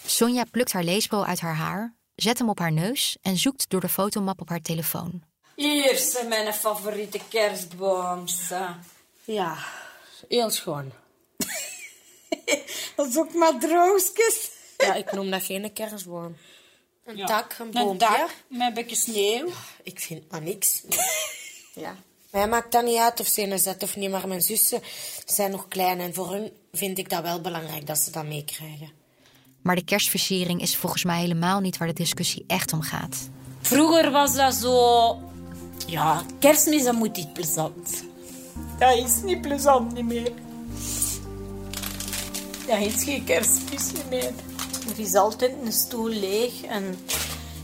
Sonja 0.06 0.44
plukt 0.52 0.72
haar 0.72 0.84
leesbril 0.84 1.26
uit 1.26 1.40
haar 1.40 1.56
haar, 1.56 1.94
zet 2.22 2.38
hem 2.38 2.50
op 2.50 2.60
haar 2.60 2.72
neus 2.72 3.18
en 3.22 3.38
zoekt 3.38 3.70
door 3.70 3.82
de 3.82 3.90
fotomap 3.90 4.42
op 4.42 4.50
haar 4.50 4.62
telefoon. 4.62 5.24
Hier 5.56 5.98
zijn 5.98 6.28
mijn 6.28 6.54
favoriete 6.54 7.20
kerstbooms. 7.30 8.50
Ja, 9.24 9.58
heel 10.28 10.50
schoon. 10.50 10.92
Dat 12.96 13.08
is 13.08 13.18
ook 13.18 13.34
maar 13.34 13.60
droogjes. 13.60 14.50
Ja, 14.78 14.94
ik 14.94 15.12
noem 15.12 15.30
dat 15.32 15.44
geen 15.44 15.74
kerstboom. 15.74 16.38
Een 17.06 17.26
tak, 17.26 17.56
een 17.60 17.66
Een 17.66 17.72
boompje. 17.72 18.08
dak 18.08 18.36
met 18.48 18.68
een 18.68 18.74
beetje 18.74 18.96
sneeuw. 18.96 19.50
Ik 19.84 20.00
vind 20.00 20.32
maar 20.32 20.42
niks. 20.42 20.82
ja. 21.76 21.96
Mij 22.32 22.48
maakt 22.48 22.72
dat 22.72 22.84
niet 22.84 22.98
uit 22.98 23.20
of 23.20 23.28
ze 23.28 23.42
een 23.42 23.60
zet 23.60 23.84
of 23.84 23.96
niet, 23.96 24.10
maar 24.10 24.28
mijn 24.28 24.42
zussen 24.42 24.82
zijn 25.26 25.52
nog 25.52 25.68
klein. 25.68 26.00
En 26.00 26.14
voor 26.14 26.32
hun 26.32 26.52
vind 26.72 26.98
ik 26.98 27.10
dat 27.10 27.22
wel 27.22 27.42
belangrijk 27.42 27.88
dat 27.88 27.98
ze 27.98 28.12
dat 28.12 28.26
meekrijgen. 28.26 28.92
Maar 29.62 29.76
de 29.76 29.84
kerstversiering 29.84 30.62
is 30.62 30.76
volgens 30.76 31.04
mij 31.04 31.20
helemaal 31.20 31.60
niet 31.60 31.78
waar 31.78 31.88
de 31.88 31.94
discussie 31.94 32.44
echt 32.48 32.74
om 32.74 32.82
gaat. 32.82 33.30
Vroeger 33.62 34.12
was 34.12 34.36
dat 34.36 34.54
zo... 34.54 35.18
Ja, 35.88 36.24
kerstmis 36.40 36.84
dat 36.84 36.96
moet 36.96 37.16
niet 37.16 37.34
plezant. 37.34 38.04
Dat 38.80 38.98
is 38.98 39.22
niet 39.24 39.42
plezant 39.42 39.94
niet 39.94 40.06
meer. 40.06 40.32
Dat 42.68 42.80
is 42.80 43.04
geen 43.04 43.24
kerstmis 43.24 43.92
niet 43.92 44.10
meer. 44.10 44.32
Er 44.90 45.00
is 45.00 45.16
altijd 45.16 45.52
een 45.66 45.72
stoel 45.72 46.10
leeg 46.10 46.64
en 46.64 46.96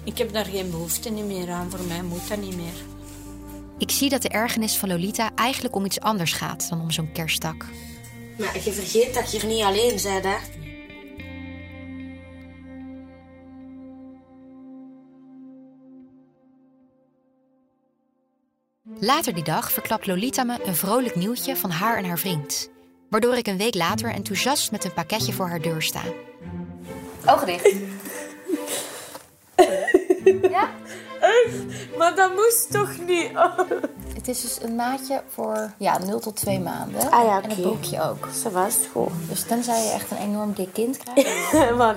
ik 0.04 0.18
heb 0.18 0.34
daar 0.34 0.46
geen 0.46 0.70
behoefte 0.70 1.10
niet 1.10 1.26
meer 1.26 1.52
aan. 1.52 1.70
Voor 1.70 1.84
mij 1.88 2.02
moet 2.02 2.28
dat 2.28 2.38
niet 2.38 2.56
meer. 2.56 2.84
Ik 3.78 3.92
zie 3.92 4.10
dat 4.10 4.22
de 4.22 4.30
ergernis 4.30 4.78
van 4.78 4.90
Lolita 4.90 5.32
eigenlijk 5.36 5.76
om 5.76 5.86
iets 5.86 6.00
anders 6.00 6.34
gaat 6.34 6.70
dan 6.70 6.82
om 6.82 6.92
zo'n 6.92 7.12
kersttak. 7.12 7.66
Maar 8.38 8.56
je 8.64 8.72
vergeet 8.72 9.14
dat 9.14 9.32
je 9.32 9.40
hier 9.40 9.48
niet 9.48 9.64
alleen 9.64 10.00
bent, 10.04 10.24
hè. 10.24 10.36
Later 19.06 19.34
die 19.34 19.44
dag 19.44 19.72
verklapt 19.72 20.08
Lolita 20.08 20.44
me 20.44 20.58
een 20.66 20.76
vrolijk 20.76 21.16
nieuwtje 21.16 21.56
van 21.56 21.70
haar 21.70 21.98
en 21.98 22.06
haar 22.06 22.18
vriend. 22.20 22.70
Waardoor 23.10 23.36
ik 23.36 23.48
een 23.48 23.58
week 23.58 23.76
later 23.76 24.10
enthousiast 24.10 24.72
met 24.72 24.84
een 24.84 24.94
pakketje 24.94 25.34
voor 25.34 25.48
haar 25.48 25.62
deur 25.62 25.82
sta. 25.82 26.02
Ogen 27.26 27.48
dicht. 27.48 27.76
ja? 30.56 30.70
Maar 31.98 32.16
dat 32.16 32.36
moest 32.36 32.72
toch 32.72 32.98
niet? 33.08 33.32
Het 34.14 34.28
is 34.28 34.42
dus 34.42 34.62
een 34.62 34.76
maatje 34.76 35.24
voor 35.30 35.72
ja, 35.78 35.98
0 35.98 36.20
tot 36.20 36.36
2 36.36 36.60
maanden. 36.60 37.12
Ah 37.12 37.24
ja, 37.26 37.42
En 37.42 37.50
het 37.50 37.60
oké. 37.60 37.62
broekje 37.62 38.02
ook. 38.02 38.28
Ze 38.42 38.52
was 38.52 38.78
goed. 38.92 39.12
Dus 39.30 39.44
tenzij 39.44 39.84
je 39.84 39.92
echt 39.92 40.12
een 40.12 40.18
enorm 40.18 40.54
dik 40.54 40.74
kind 40.74 40.98
krijgt, 40.98 41.76
Maar 41.78 41.96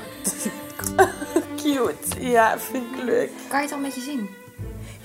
cute. 1.62 2.20
Ja, 2.20 2.58
vind 2.58 2.84
ik 2.96 3.02
leuk. 3.02 3.30
kan 3.48 3.58
je 3.58 3.64
het 3.64 3.72
al 3.72 3.78
een 3.78 3.84
beetje 3.84 4.00
zien. 4.00 4.28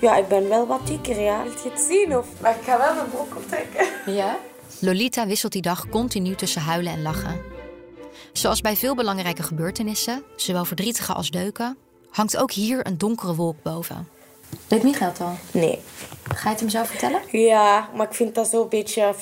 Ja, 0.04 0.16
ik 0.16 0.28
ben 0.28 0.48
wel 0.48 0.66
wat 0.66 0.86
dikker, 0.86 1.20
ja. 1.20 1.42
Wil 1.42 1.52
je 1.52 1.70
het 1.70 1.80
zien? 1.80 2.16
Of... 2.16 2.26
Maar 2.40 2.56
ik 2.56 2.62
ga 2.64 2.78
wel 2.78 2.94
mijn 2.94 3.10
broek 3.10 3.36
optrekken. 3.36 3.86
Ja? 4.14 4.38
Lolita 4.78 5.26
wisselt 5.26 5.52
die 5.52 5.62
dag 5.62 5.88
continu 5.88 6.34
tussen 6.34 6.62
huilen 6.62 6.92
en 6.92 7.02
lachen. 7.02 7.40
Zoals 8.32 8.60
bij 8.60 8.76
veel 8.76 8.94
belangrijke 8.94 9.42
gebeurtenissen, 9.42 10.22
zowel 10.36 10.64
verdrietige 10.64 11.12
als 11.12 11.30
leuke, 11.30 11.76
hangt 12.10 12.36
ook 12.36 12.52
hier 12.52 12.86
een 12.86 12.98
donkere 12.98 13.34
wolk 13.34 13.62
boven. 13.62 14.08
Weet 14.68 14.82
Michael 14.82 15.10
het 15.10 15.20
al? 15.20 15.36
Nee. 15.50 15.80
Ga 16.22 16.42
je 16.42 16.48
het 16.48 16.60
hem 16.60 16.68
zo 16.68 16.84
vertellen? 16.84 17.20
Ja, 17.30 17.88
maar 17.94 18.06
ik 18.06 18.14
vind 18.14 18.34
dat 18.34 18.48
zo 18.48 18.62
een 18.62 18.68
beetje... 18.68 19.14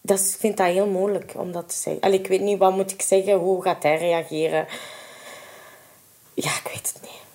Dat, 0.00 0.36
vind 0.38 0.56
dat 0.56 0.66
heel 0.66 0.86
moeilijk 0.86 1.32
om 1.36 1.52
dat 1.52 1.68
te 1.68 1.74
zeggen. 1.74 2.02
Allee, 2.02 2.18
ik 2.18 2.26
weet 2.26 2.40
niet, 2.40 2.58
wat 2.58 2.74
moet 2.74 2.92
ik 2.92 3.02
zeggen? 3.02 3.34
Hoe 3.34 3.62
gaat 3.62 3.82
hij 3.82 3.98
reageren? 3.98 4.66
Ja, 6.34 6.50
ik 6.50 6.70
weet 6.72 6.92
het 6.94 7.02
niet. 7.02 7.25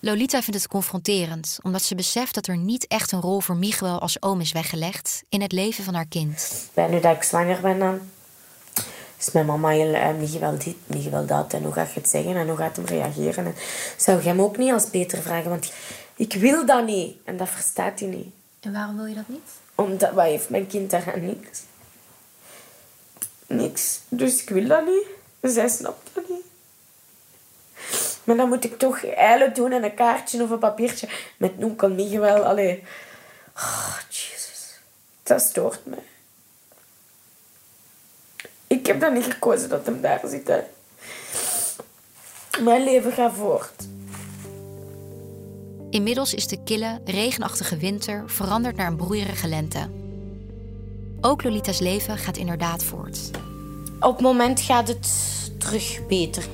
Lolita 0.00 0.42
vindt 0.42 0.60
het 0.60 0.68
confronterend, 0.68 1.58
omdat 1.62 1.82
ze 1.82 1.94
beseft 1.94 2.34
dat 2.34 2.46
er 2.46 2.56
niet 2.56 2.86
echt 2.86 3.12
een 3.12 3.20
rol 3.20 3.40
voor 3.40 3.56
Miguel 3.56 4.00
als 4.00 4.22
oom 4.22 4.40
is 4.40 4.52
weggelegd 4.52 5.22
in 5.28 5.40
het 5.40 5.52
leven 5.52 5.84
van 5.84 5.94
haar 5.94 6.06
kind. 6.06 6.68
Bij 6.74 6.88
nu 6.88 7.00
dat 7.00 7.16
ik 7.16 7.22
zwanger 7.22 7.60
ben 7.60 7.78
dan... 7.78 8.00
Is 9.18 9.30
mijn 9.32 9.46
mama 9.46 9.68
heel... 9.68 9.94
Uh, 9.94 10.14
Miguel 10.18 10.58
dit, 10.58 10.76
Miguel 10.86 11.26
dat. 11.26 11.52
En 11.52 11.62
hoe 11.62 11.72
gaat 11.72 11.92
je 11.92 12.00
het 12.00 12.08
zeggen? 12.08 12.36
En 12.36 12.48
hoe 12.48 12.56
gaat 12.56 12.76
hem 12.76 12.84
reageren? 12.84 13.46
En 13.46 13.54
zou 13.96 14.22
je 14.22 14.28
hem 14.28 14.40
ook 14.40 14.56
niet 14.56 14.72
als 14.72 14.86
Peter 14.86 15.22
vragen? 15.22 15.50
Want 15.50 15.72
ik 16.16 16.32
wil 16.32 16.66
dat 16.66 16.86
niet. 16.86 17.16
En 17.24 17.36
dat 17.36 17.48
verstaat 17.48 18.00
hij 18.00 18.08
niet. 18.08 18.34
En 18.60 18.72
waarom 18.72 18.96
wil 18.96 19.06
je 19.06 19.14
dat 19.14 19.28
niet? 19.28 19.50
Omdat, 19.74 20.12
wat 20.12 20.24
heeft 20.24 20.50
mijn 20.50 20.66
kind 20.66 20.90
daar 20.90 21.20
niks? 21.20 21.62
Niks. 23.46 24.00
Dus 24.08 24.42
ik 24.42 24.48
wil 24.48 24.66
dat 24.66 24.86
niet. 24.86 25.06
Zij 25.52 25.68
snapt 25.68 26.10
dat 26.12 26.28
niet. 26.28 26.44
Maar 28.26 28.36
dan 28.36 28.48
moet 28.48 28.64
ik 28.64 28.78
toch 28.78 29.04
eilen 29.04 29.54
doen 29.54 29.72
en 29.72 29.84
een 29.84 29.94
kaartje 29.94 30.42
of 30.42 30.50
een 30.50 30.58
papiertje 30.58 31.08
met 31.36 31.58
Noenkel 31.58 31.90
Miguel. 31.90 32.44
Allee. 32.44 32.82
Oh, 33.56 33.98
jezus. 34.08 34.78
Dat 35.22 35.40
stoort 35.40 35.80
mij. 35.86 35.98
Ik 38.66 38.86
heb 38.86 39.00
dan 39.00 39.12
niet 39.12 39.24
gekozen 39.24 39.68
dat 39.68 39.86
hem 39.86 40.00
daar 40.00 40.20
zit. 40.24 40.48
Hè. 40.48 40.60
Mijn 42.60 42.84
leven 42.84 43.12
gaat 43.12 43.32
voort. 43.34 43.86
Inmiddels 45.90 46.34
is 46.34 46.46
de 46.46 46.62
kille, 46.64 47.00
regenachtige 47.04 47.76
winter 47.76 48.22
veranderd 48.26 48.76
naar 48.76 48.86
een 48.86 48.96
broeierige 48.96 49.48
lente. 49.48 49.90
Ook 51.20 51.42
Lolita's 51.42 51.78
leven 51.78 52.18
gaat 52.18 52.36
inderdaad 52.36 52.84
voort. 52.84 53.30
Op 54.00 54.12
het 54.12 54.20
moment 54.20 54.60
gaat 54.60 54.88
het 54.88 55.08
terug 55.58 56.06
beter. 56.06 56.44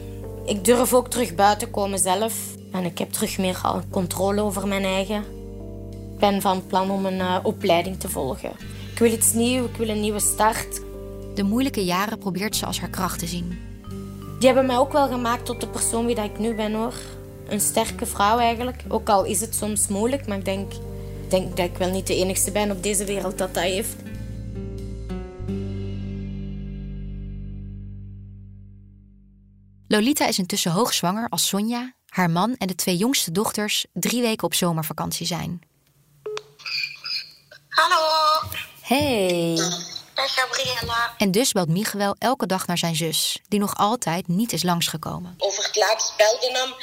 Ik 0.45 0.65
durf 0.65 0.95
ook 0.95 1.09
terug 1.09 1.35
buiten 1.35 1.71
komen 1.71 1.99
zelf. 1.99 2.35
En 2.73 2.85
ik 2.85 2.99
heb 2.99 3.13
terug 3.13 3.39
meer 3.39 3.61
controle 3.91 4.41
over 4.41 4.69
mijn 4.69 4.85
eigen. 4.85 5.25
Ik 6.13 6.19
ben 6.19 6.41
van 6.41 6.67
plan 6.67 6.91
om 6.91 7.07
een 7.07 7.19
uh, 7.19 7.39
opleiding 7.43 8.01
te 8.01 8.09
volgen. 8.09 8.51
Ik 8.93 8.99
wil 8.99 9.13
iets 9.13 9.33
nieuws, 9.33 9.67
ik 9.69 9.77
wil 9.77 9.89
een 9.89 10.01
nieuwe 10.01 10.21
start. 10.21 10.81
De 11.35 11.43
moeilijke 11.43 11.85
jaren 11.85 12.19
probeert 12.19 12.57
ze 12.57 12.67
als 12.67 12.81
haar 12.81 12.91
kracht 12.91 13.19
te 13.19 13.27
zien. 13.27 13.59
Die 14.39 14.47
hebben 14.49 14.67
mij 14.67 14.79
ook 14.79 14.93
wel 14.93 15.09
gemaakt 15.09 15.45
tot 15.45 15.61
de 15.61 15.69
persoon 15.69 16.07
wie 16.07 16.15
dat 16.15 16.25
ik 16.25 16.39
nu 16.39 16.55
ben 16.55 16.75
hoor. 16.75 16.95
Een 17.49 17.61
sterke 17.61 18.07
vrouw 18.07 18.39
eigenlijk. 18.39 18.85
Ook 18.89 19.09
al 19.09 19.25
is 19.25 19.41
het 19.41 19.55
soms 19.55 19.89
moeilijk, 19.89 20.27
maar 20.27 20.39
ik 20.39 20.45
denk, 20.45 20.73
denk 21.29 21.57
dat 21.57 21.67
ik 21.67 21.77
wel 21.77 21.91
niet 21.91 22.07
de 22.07 22.17
enigste 22.17 22.51
ben 22.51 22.71
op 22.71 22.83
deze 22.83 23.05
wereld 23.05 23.39
dat 23.39 23.55
dat 23.55 23.63
heeft. 23.63 23.97
Lolita 29.93 30.27
is 30.27 30.39
intussen 30.39 30.71
hoogzwanger 30.71 31.29
als 31.29 31.49
Sonja, 31.49 31.95
haar 32.09 32.31
man 32.31 32.55
en 32.59 32.67
de 32.67 32.75
twee 32.75 32.97
jongste 32.97 33.33
dochters 33.33 33.87
drie 33.93 34.23
weken 34.23 34.45
op 34.45 34.55
zomervakantie 34.55 35.27
zijn. 35.27 35.61
Hallo. 37.69 38.07
Hey. 38.81 39.57
Gabriella. 40.15 41.15
En 41.19 41.31
dus 41.31 41.53
belt 41.53 41.69
Miguel 41.69 42.17
elke 42.19 42.47
dag 42.47 42.67
naar 42.67 42.79
zijn 42.79 42.97
zus, 42.97 43.39
die 43.49 43.61
nog 43.61 43.77
altijd 43.77 44.29
niet 44.29 44.53
is 44.53 44.63
langsgekomen. 44.63 45.35
Over 45.39 45.65
het 45.65 45.77
laatst 45.77 46.17
belde 46.17 46.59
hem 46.59 46.75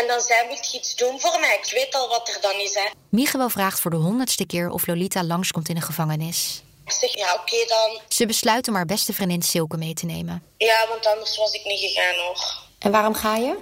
en 0.00 0.08
dan 0.08 0.20
zei 0.20 0.48
moet 0.48 0.70
je 0.70 0.78
iets 0.78 0.96
doen 0.96 1.20
voor 1.20 1.40
mij. 1.40 1.58
Ik 1.62 1.72
weet 1.72 1.94
al 1.94 2.08
wat 2.08 2.28
er 2.28 2.38
dan 2.40 2.54
is. 2.54 2.74
Hè. 2.74 2.90
Miguel 3.08 3.48
vraagt 3.48 3.80
voor 3.80 3.90
de 3.90 3.96
honderdste 3.96 4.46
keer 4.46 4.70
of 4.70 4.86
Lolita 4.86 5.24
langskomt 5.24 5.68
in 5.68 5.74
de 5.74 5.80
gevangenis. 5.80 6.62
Ik 6.94 7.00
zeg 7.00 7.14
ja 7.16 7.34
oké 7.34 7.64
dan. 7.66 8.00
Ze 8.08 8.26
besluit 8.26 8.68
om 8.68 8.74
haar 8.74 8.86
beste 8.86 9.12
vriendin 9.12 9.42
Silke 9.42 9.76
mee 9.76 9.94
te 9.94 10.06
nemen. 10.06 10.42
Ja, 10.58 10.86
want 10.88 11.06
anders 11.06 11.36
was 11.36 11.52
ik 11.52 11.64
niet 11.64 11.80
gegaan 11.80 12.14
hoor. 12.24 12.56
En 12.78 12.90
waarom 12.90 13.14
ga 13.14 13.36
je? 13.36 13.58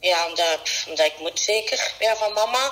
Ja, 0.00 0.26
omdat, 0.28 0.62
pff, 0.62 0.86
omdat 0.88 1.06
ik 1.06 1.18
moet 1.18 1.38
zeker. 1.40 1.94
Ja, 1.98 2.16
van 2.16 2.32
mama. 2.32 2.70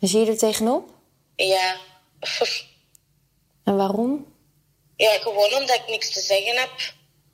En 0.00 0.08
zie 0.08 0.20
je 0.20 0.26
er 0.30 0.38
tegenop? 0.38 0.88
Ja. 1.36 1.76
En 3.64 3.76
waarom? 3.76 4.26
Ja, 4.96 5.18
gewoon 5.18 5.54
omdat 5.54 5.76
ik 5.76 5.88
niks 5.88 6.12
te 6.12 6.20
zeggen 6.20 6.56
heb. 6.56 6.70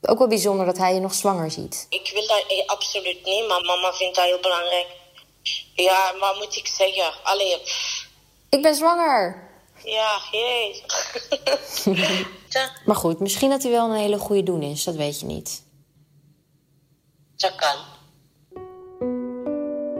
Ook 0.02 0.18
wel 0.18 0.28
bijzonder 0.28 0.66
dat 0.66 0.76
hij 0.78 0.94
je 0.94 1.00
nog 1.00 1.14
zwanger 1.14 1.50
ziet. 1.50 1.86
Ik 1.88 2.10
wil 2.12 2.26
dat 2.26 2.44
eh, 2.48 2.66
absoluut 2.66 3.24
niet, 3.24 3.48
maar 3.48 3.60
mama 3.60 3.92
vindt 3.92 4.16
dat 4.16 4.24
heel 4.24 4.40
belangrijk. 4.40 4.86
Ja, 5.74 6.12
maar 6.12 6.30
wat 6.30 6.36
moet 6.44 6.56
ik 6.56 6.66
zeggen? 6.66 7.12
Allee, 7.22 7.58
pff, 7.58 8.06
Ik 8.50 8.62
ben 8.62 8.74
zwanger! 8.74 9.45
Ja, 9.86 10.20
jee. 10.30 10.82
Ja, 12.48 12.70
Maar 12.86 12.96
goed, 12.96 13.20
misschien 13.20 13.50
dat 13.50 13.62
hij 13.62 13.72
wel 13.72 13.90
een 13.90 13.96
hele 13.96 14.18
goede 14.18 14.42
doen 14.42 14.62
is, 14.62 14.84
dat 14.84 14.94
weet 14.94 15.20
je 15.20 15.26
niet. 15.26 15.62
dat 17.36 17.54
kan. 17.54 17.76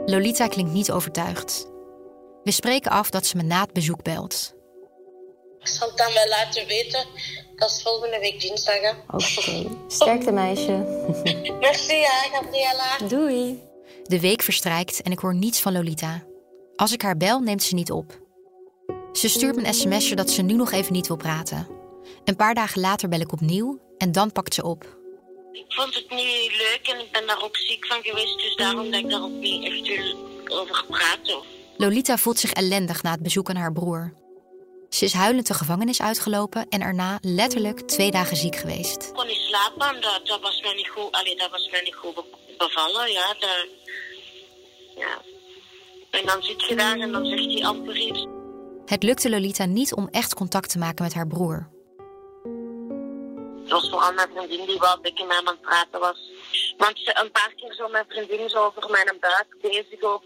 Lolita 0.05 0.47
klinkt 0.47 0.71
niet 0.71 0.91
overtuigd. 0.91 1.67
We 2.43 2.51
spreken 2.51 2.91
af 2.91 3.09
dat 3.09 3.25
ze 3.25 3.37
me 3.37 3.43
na 3.43 3.61
het 3.61 3.73
bezoek 3.73 4.03
belt. 4.03 4.53
Ik 5.59 5.67
zal 5.67 5.87
het 5.87 5.97
dan 5.97 6.13
wel 6.13 6.27
laten 6.27 6.67
weten. 6.67 7.05
Dat 7.55 7.69
is 7.69 7.81
volgende 7.81 8.19
week 8.19 8.41
dinsdag. 8.41 8.79
Hè. 8.81 8.89
Oké, 9.07 9.69
sterkte 9.87 10.31
meisje. 10.31 10.71
Merci, 11.59 11.93
hè, 11.93 12.29
Gabriella. 12.31 12.97
Doei! 13.07 13.61
De 14.03 14.19
week 14.19 14.41
verstrijkt 14.41 15.01
en 15.01 15.11
ik 15.11 15.19
hoor 15.19 15.35
niets 15.35 15.59
van 15.59 15.73
Lolita. 15.73 16.23
Als 16.75 16.91
ik 16.93 17.01
haar 17.01 17.17
bel, 17.17 17.39
neemt 17.39 17.63
ze 17.63 17.73
niet 17.73 17.91
op. 17.91 18.19
Ze 19.17 19.29
stuurt 19.29 19.55
me 19.55 19.67
een 19.67 19.73
sms'je 19.73 20.15
dat 20.15 20.31
ze 20.31 20.41
nu 20.41 20.53
nog 20.53 20.71
even 20.71 20.93
niet 20.93 21.07
wil 21.07 21.17
praten. 21.17 21.67
Een 22.25 22.35
paar 22.35 22.53
dagen 22.53 22.81
later 22.81 23.09
bel 23.09 23.19
ik 23.19 23.31
opnieuw 23.31 23.79
en 23.97 24.11
dan 24.11 24.31
pakt 24.31 24.53
ze 24.53 24.63
op. 24.63 24.83
Ik 25.51 25.65
vond 25.67 25.95
het 25.95 26.09
niet 26.09 26.51
leuk 26.57 26.79
en 26.93 26.99
ik 26.99 27.11
ben 27.11 27.27
daar 27.27 27.43
ook 27.43 27.57
ziek 27.57 27.85
van 27.85 28.03
geweest. 28.03 28.37
Dus 28.37 28.55
daarom 28.55 28.91
dat 28.91 28.99
ik 28.99 29.09
daar 29.09 29.21
ook 29.21 29.29
niet 29.29 29.63
echt 29.89 30.15
over 30.51 30.85
praten. 30.87 31.41
Lolita 31.77 32.17
voelt 32.17 32.39
zich 32.39 32.51
ellendig 32.51 33.03
na 33.03 33.11
het 33.11 33.21
bezoek 33.23 33.49
aan 33.49 33.55
haar 33.55 33.73
broer. 33.73 34.13
Ze 34.89 35.05
is 35.05 35.13
huilend 35.13 35.47
de 35.47 35.53
gevangenis 35.53 36.01
uitgelopen 36.01 36.65
en 36.69 36.81
erna 36.81 37.17
letterlijk 37.21 37.79
twee 37.81 38.11
dagen 38.11 38.37
ziek 38.37 38.55
geweest. 38.55 39.03
Ik 39.03 39.13
kon 39.13 39.27
niet 39.27 39.35
slapen 39.35 39.95
en 39.95 40.01
dat, 40.01 40.39
was 40.41 40.61
mij 40.61 40.73
niet 40.73 40.89
goed. 40.89 41.11
Allee, 41.11 41.35
dat 41.35 41.49
was 41.51 41.69
mij 41.71 41.81
niet 41.81 41.95
goed 41.95 42.15
be- 42.15 42.55
bevallen. 42.57 43.11
Ja, 43.11 43.33
dat, 43.39 43.65
ja. 44.95 45.21
En 46.09 46.25
dan 46.25 46.43
zit 46.43 46.65
je 46.65 46.75
daar 46.75 46.99
en 46.99 47.11
dan 47.11 47.25
zegt 47.25 47.45
hij 47.45 47.65
amper 47.65 47.97
iets. 47.97 48.25
Het 48.87 49.03
lukte 49.03 49.29
Lolita 49.29 49.65
niet 49.65 49.93
om 49.93 50.07
echt 50.11 50.33
contact 50.33 50.69
te 50.69 50.77
maken 50.77 51.03
met 51.03 51.13
haar 51.13 51.27
broer. 51.27 51.69
Het 53.61 53.71
was 53.71 53.89
vooral 53.89 54.13
mijn 54.13 54.27
vriendin 54.33 54.65
die 54.65 54.79
wel 54.79 54.95
een 54.95 55.01
beetje 55.01 55.25
met 55.25 55.41
me 55.43 55.49
aan 55.49 55.53
het 55.53 55.61
praten 55.61 55.99
was. 55.99 56.31
Want 56.77 56.99
ze 56.99 57.19
een 57.23 57.31
paar 57.31 57.53
keer 57.55 57.73
zo 57.73 57.87
mijn 57.87 58.05
vriendin 58.07 58.49
zo 58.49 58.65
over 58.65 58.89
mijn 58.91 59.17
buik 59.19 59.57
bezig 59.61 60.01
ook. 60.01 60.23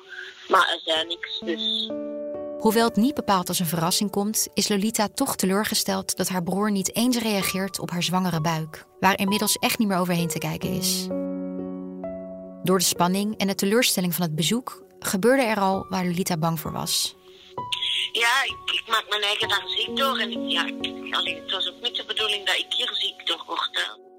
Maar 0.47 0.69
er 0.69 0.79
zei 0.83 1.07
niks, 1.07 1.39
dus... 1.39 1.89
Hoewel 2.59 2.87
het 2.87 2.95
niet 2.95 3.13
bepaald 3.13 3.47
als 3.47 3.59
een 3.59 3.65
verrassing 3.65 4.11
komt, 4.11 4.47
is 4.53 4.67
Lolita 4.67 5.07
toch 5.07 5.35
teleurgesteld 5.35 6.17
dat 6.17 6.29
haar 6.29 6.43
broer 6.43 6.71
niet 6.71 6.95
eens 6.95 7.17
reageert 7.17 7.79
op 7.79 7.89
haar 7.89 8.03
zwangere 8.03 8.41
buik, 8.41 8.85
waar 8.99 9.19
inmiddels 9.19 9.57
echt 9.57 9.77
niet 9.77 9.87
meer 9.87 9.97
overheen 9.97 10.27
te 10.27 10.37
kijken 10.37 10.69
is. 10.69 11.07
Door 12.63 12.77
de 12.77 12.83
spanning 12.83 13.37
en 13.37 13.47
de 13.47 13.55
teleurstelling 13.55 14.13
van 14.13 14.25
het 14.25 14.35
bezoek 14.35 14.83
gebeurde 14.99 15.43
er 15.43 15.59
al 15.59 15.85
waar 15.89 16.05
Lolita 16.05 16.37
bang 16.37 16.59
voor 16.59 16.71
was. 16.71 17.15
Ja, 18.11 18.43
ik, 18.43 18.71
ik 18.73 18.83
maak 18.87 19.05
mijn 19.09 19.21
eigen 19.21 19.49
daar 19.49 19.63
ziek 19.65 19.97
door. 19.97 20.17
En 20.17 20.31
ik, 20.31 20.51
ja, 20.51 20.65
ik, 20.65 21.15
allee, 21.15 21.35
het 21.35 21.51
was 21.51 21.69
ook 21.69 21.81
niet 21.81 21.95
de 21.95 22.05
bedoeling 22.05 22.45
dat 22.45 22.55
ik 22.55 22.73
hier 22.73 22.89
ziek 22.93 23.27
door 23.27 23.43
word. 23.47 23.69
hè. 23.71 24.09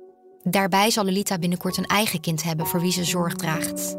Daarbij 0.51 0.91
zal 0.91 1.05
Lolita 1.05 1.39
binnenkort 1.39 1.77
een 1.77 1.87
eigen 1.87 2.21
kind 2.21 2.43
hebben 2.43 2.67
voor 2.67 2.81
wie 2.81 2.93
ze 2.93 3.05
zorg 3.05 3.35
draagt. 3.35 3.97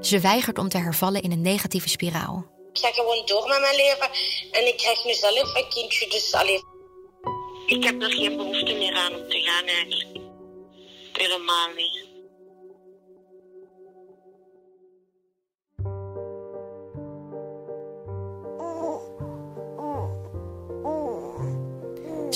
Ze 0.00 0.20
weigert 0.20 0.58
om 0.58 0.68
te 0.68 0.78
hervallen 0.78 1.22
in 1.22 1.32
een 1.32 1.40
negatieve 1.40 1.88
spiraal. 1.88 2.52
Ik 2.72 2.78
ga 2.80 2.90
gewoon 2.92 3.26
door 3.26 3.48
met 3.48 3.60
mijn 3.60 3.76
leven. 3.76 4.10
En 4.52 4.66
ik 4.66 4.76
krijg 4.76 5.04
nu 5.04 5.12
zelf 5.12 5.54
een 5.54 5.68
kindje, 5.68 6.08
dus 6.08 6.32
allee. 6.34 6.62
Ik 7.66 7.84
heb 7.84 8.02
er 8.02 8.10
geen 8.12 8.36
behoefte 8.36 8.72
meer 8.74 8.94
aan 8.94 9.14
om 9.14 9.28
te 9.28 9.40
gaan 9.40 9.64
eigenlijk. 9.66 10.20
Helemaal 11.12 11.68
niet. 11.76 12.13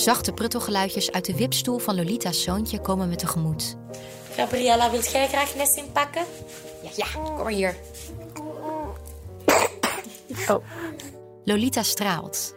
Zachte 0.09 0.33
pruttelgeluidjes 0.33 1.12
uit 1.12 1.25
de 1.25 1.37
wipstoel 1.37 1.79
van 1.79 1.94
Lolita's 1.94 2.42
zoontje 2.42 2.81
komen 2.81 3.09
me 3.09 3.16
tegemoet. 3.16 3.77
Gabriella, 4.31 4.90
wilt 4.90 5.11
jij 5.11 5.29
graag 5.29 5.57
mes 5.57 5.75
inpakken? 5.75 6.25
Ja, 6.97 7.07
kom 7.14 7.37
maar 7.37 7.53
hier. 7.53 7.77
Oh. 10.49 10.64
Lolita 11.44 11.83
straalt. 11.83 12.55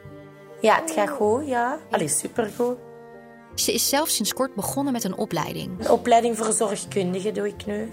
Ja, 0.62 0.76
het 0.82 0.92
gaat 0.92 1.10
goed, 1.10 1.48
ja. 1.48 1.80
Allee, 1.90 2.08
supergoed. 2.08 2.78
Ze 3.56 3.74
is 3.74 3.90
zelf 3.90 4.10
sinds 4.10 4.34
kort 4.34 4.56
begonnen 4.56 4.94
met 4.94 5.04
een 5.04 5.18
opleiding. 5.18 5.80
Een 5.80 5.92
opleiding 5.92 6.38
voor 6.38 6.54
zorgkundige 6.54 7.32
doe 7.32 7.48
ik 7.48 7.66
nu. 7.66 7.92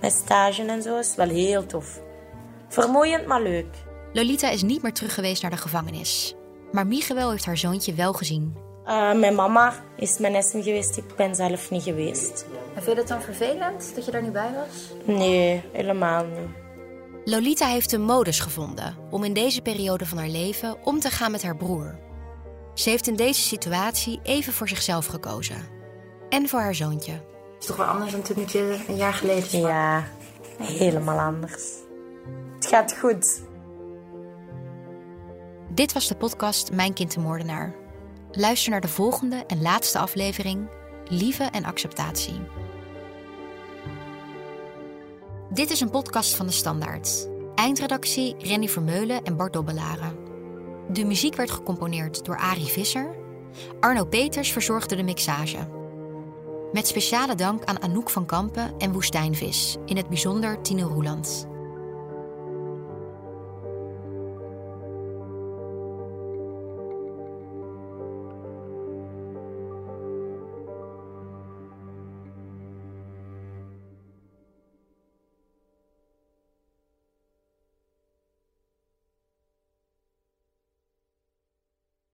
Met 0.00 0.12
stage 0.12 0.62
en 0.62 0.82
zo 0.82 0.98
is 0.98 1.14
wel 1.14 1.28
heel 1.28 1.66
tof. 1.66 2.00
Vermoeiend, 2.68 3.26
maar 3.26 3.42
leuk. 3.42 3.74
Lolita 4.12 4.50
is 4.50 4.62
niet 4.62 4.82
meer 4.82 4.92
terug 4.92 5.14
geweest 5.14 5.42
naar 5.42 5.50
de 5.50 5.56
gevangenis. 5.56 6.34
Maar 6.72 6.86
Miguel 6.86 7.30
heeft 7.30 7.44
haar 7.44 7.56
zoontje 7.56 7.94
wel 7.94 8.12
gezien. 8.12 8.56
Uh, 8.86 9.14
mijn 9.14 9.34
mama 9.34 9.74
is 9.96 10.18
mijn 10.18 10.42
SM 10.42 10.62
geweest, 10.62 10.96
ik 10.96 11.16
ben 11.16 11.34
zelf 11.34 11.70
niet 11.70 11.82
geweest. 11.82 12.46
En 12.74 12.82
vind 12.82 12.94
je 12.94 13.00
het 13.02 13.08
dan 13.08 13.22
vervelend 13.22 13.94
dat 13.94 14.04
je 14.04 14.10
daar 14.10 14.22
niet 14.22 14.32
bij 14.32 14.52
was? 14.52 14.92
Nee, 15.16 15.62
helemaal 15.72 16.24
niet. 16.24 16.64
Lolita 17.24 17.66
heeft 17.66 17.92
een 17.92 18.02
modus 18.02 18.40
gevonden 18.40 18.96
om 19.10 19.24
in 19.24 19.32
deze 19.32 19.62
periode 19.62 20.06
van 20.06 20.18
haar 20.18 20.28
leven 20.28 20.76
om 20.84 21.00
te 21.00 21.10
gaan 21.10 21.30
met 21.30 21.42
haar 21.42 21.56
broer. 21.56 21.98
Ze 22.74 22.90
heeft 22.90 23.06
in 23.06 23.16
deze 23.16 23.40
situatie 23.40 24.20
even 24.22 24.52
voor 24.52 24.68
zichzelf 24.68 25.06
gekozen. 25.06 25.56
En 26.28 26.48
voor 26.48 26.60
haar 26.60 26.74
zoontje. 26.74 27.12
Het 27.12 27.22
is 27.60 27.66
toch 27.66 27.76
wel 27.76 27.86
anders 27.86 28.12
dan 28.12 28.22
toen 28.22 28.38
het 28.38 28.52
je 28.52 28.84
een 28.88 28.96
jaar 28.96 29.14
geleden? 29.14 29.60
Ja, 29.60 30.04
helemaal 30.62 31.18
anders. 31.18 31.62
Het 32.54 32.66
gaat 32.66 32.96
goed. 32.98 33.42
Dit 35.76 35.92
was 35.92 36.08
de 36.08 36.16
podcast 36.16 36.72
Mijn 36.72 36.92
Kind 36.92 37.14
de 37.14 37.20
Moordenaar. 37.20 37.74
Luister 38.30 38.70
naar 38.70 38.80
de 38.80 38.88
volgende 38.88 39.44
en 39.46 39.62
laatste 39.62 39.98
aflevering, 39.98 40.68
Lieve 41.08 41.44
en 41.44 41.64
Acceptatie. 41.64 42.40
Dit 45.50 45.70
is 45.70 45.80
een 45.80 45.90
podcast 45.90 46.34
van 46.34 46.46
de 46.46 46.52
Standaard. 46.52 47.28
Eindredactie 47.54 48.36
Renny 48.38 48.68
Vermeulen 48.68 49.22
en 49.22 49.36
Bart 49.36 49.52
Dobbelaren. 49.52 50.16
De 50.92 51.04
muziek 51.04 51.34
werd 51.36 51.50
gecomponeerd 51.50 52.24
door 52.24 52.36
Arie 52.36 52.66
Visser. 52.66 53.16
Arno 53.80 54.04
Peters 54.04 54.52
verzorgde 54.52 54.96
de 54.96 55.02
mixage. 55.02 55.68
Met 56.72 56.86
speciale 56.86 57.34
dank 57.34 57.64
aan 57.64 57.82
Anouk 57.82 58.10
van 58.10 58.26
Kampen 58.26 58.74
en 58.78 58.92
Woestijnvis, 58.92 59.76
in 59.86 59.96
het 59.96 60.08
bijzonder 60.08 60.62
Tine 60.62 60.82
Roeland. 60.82 61.54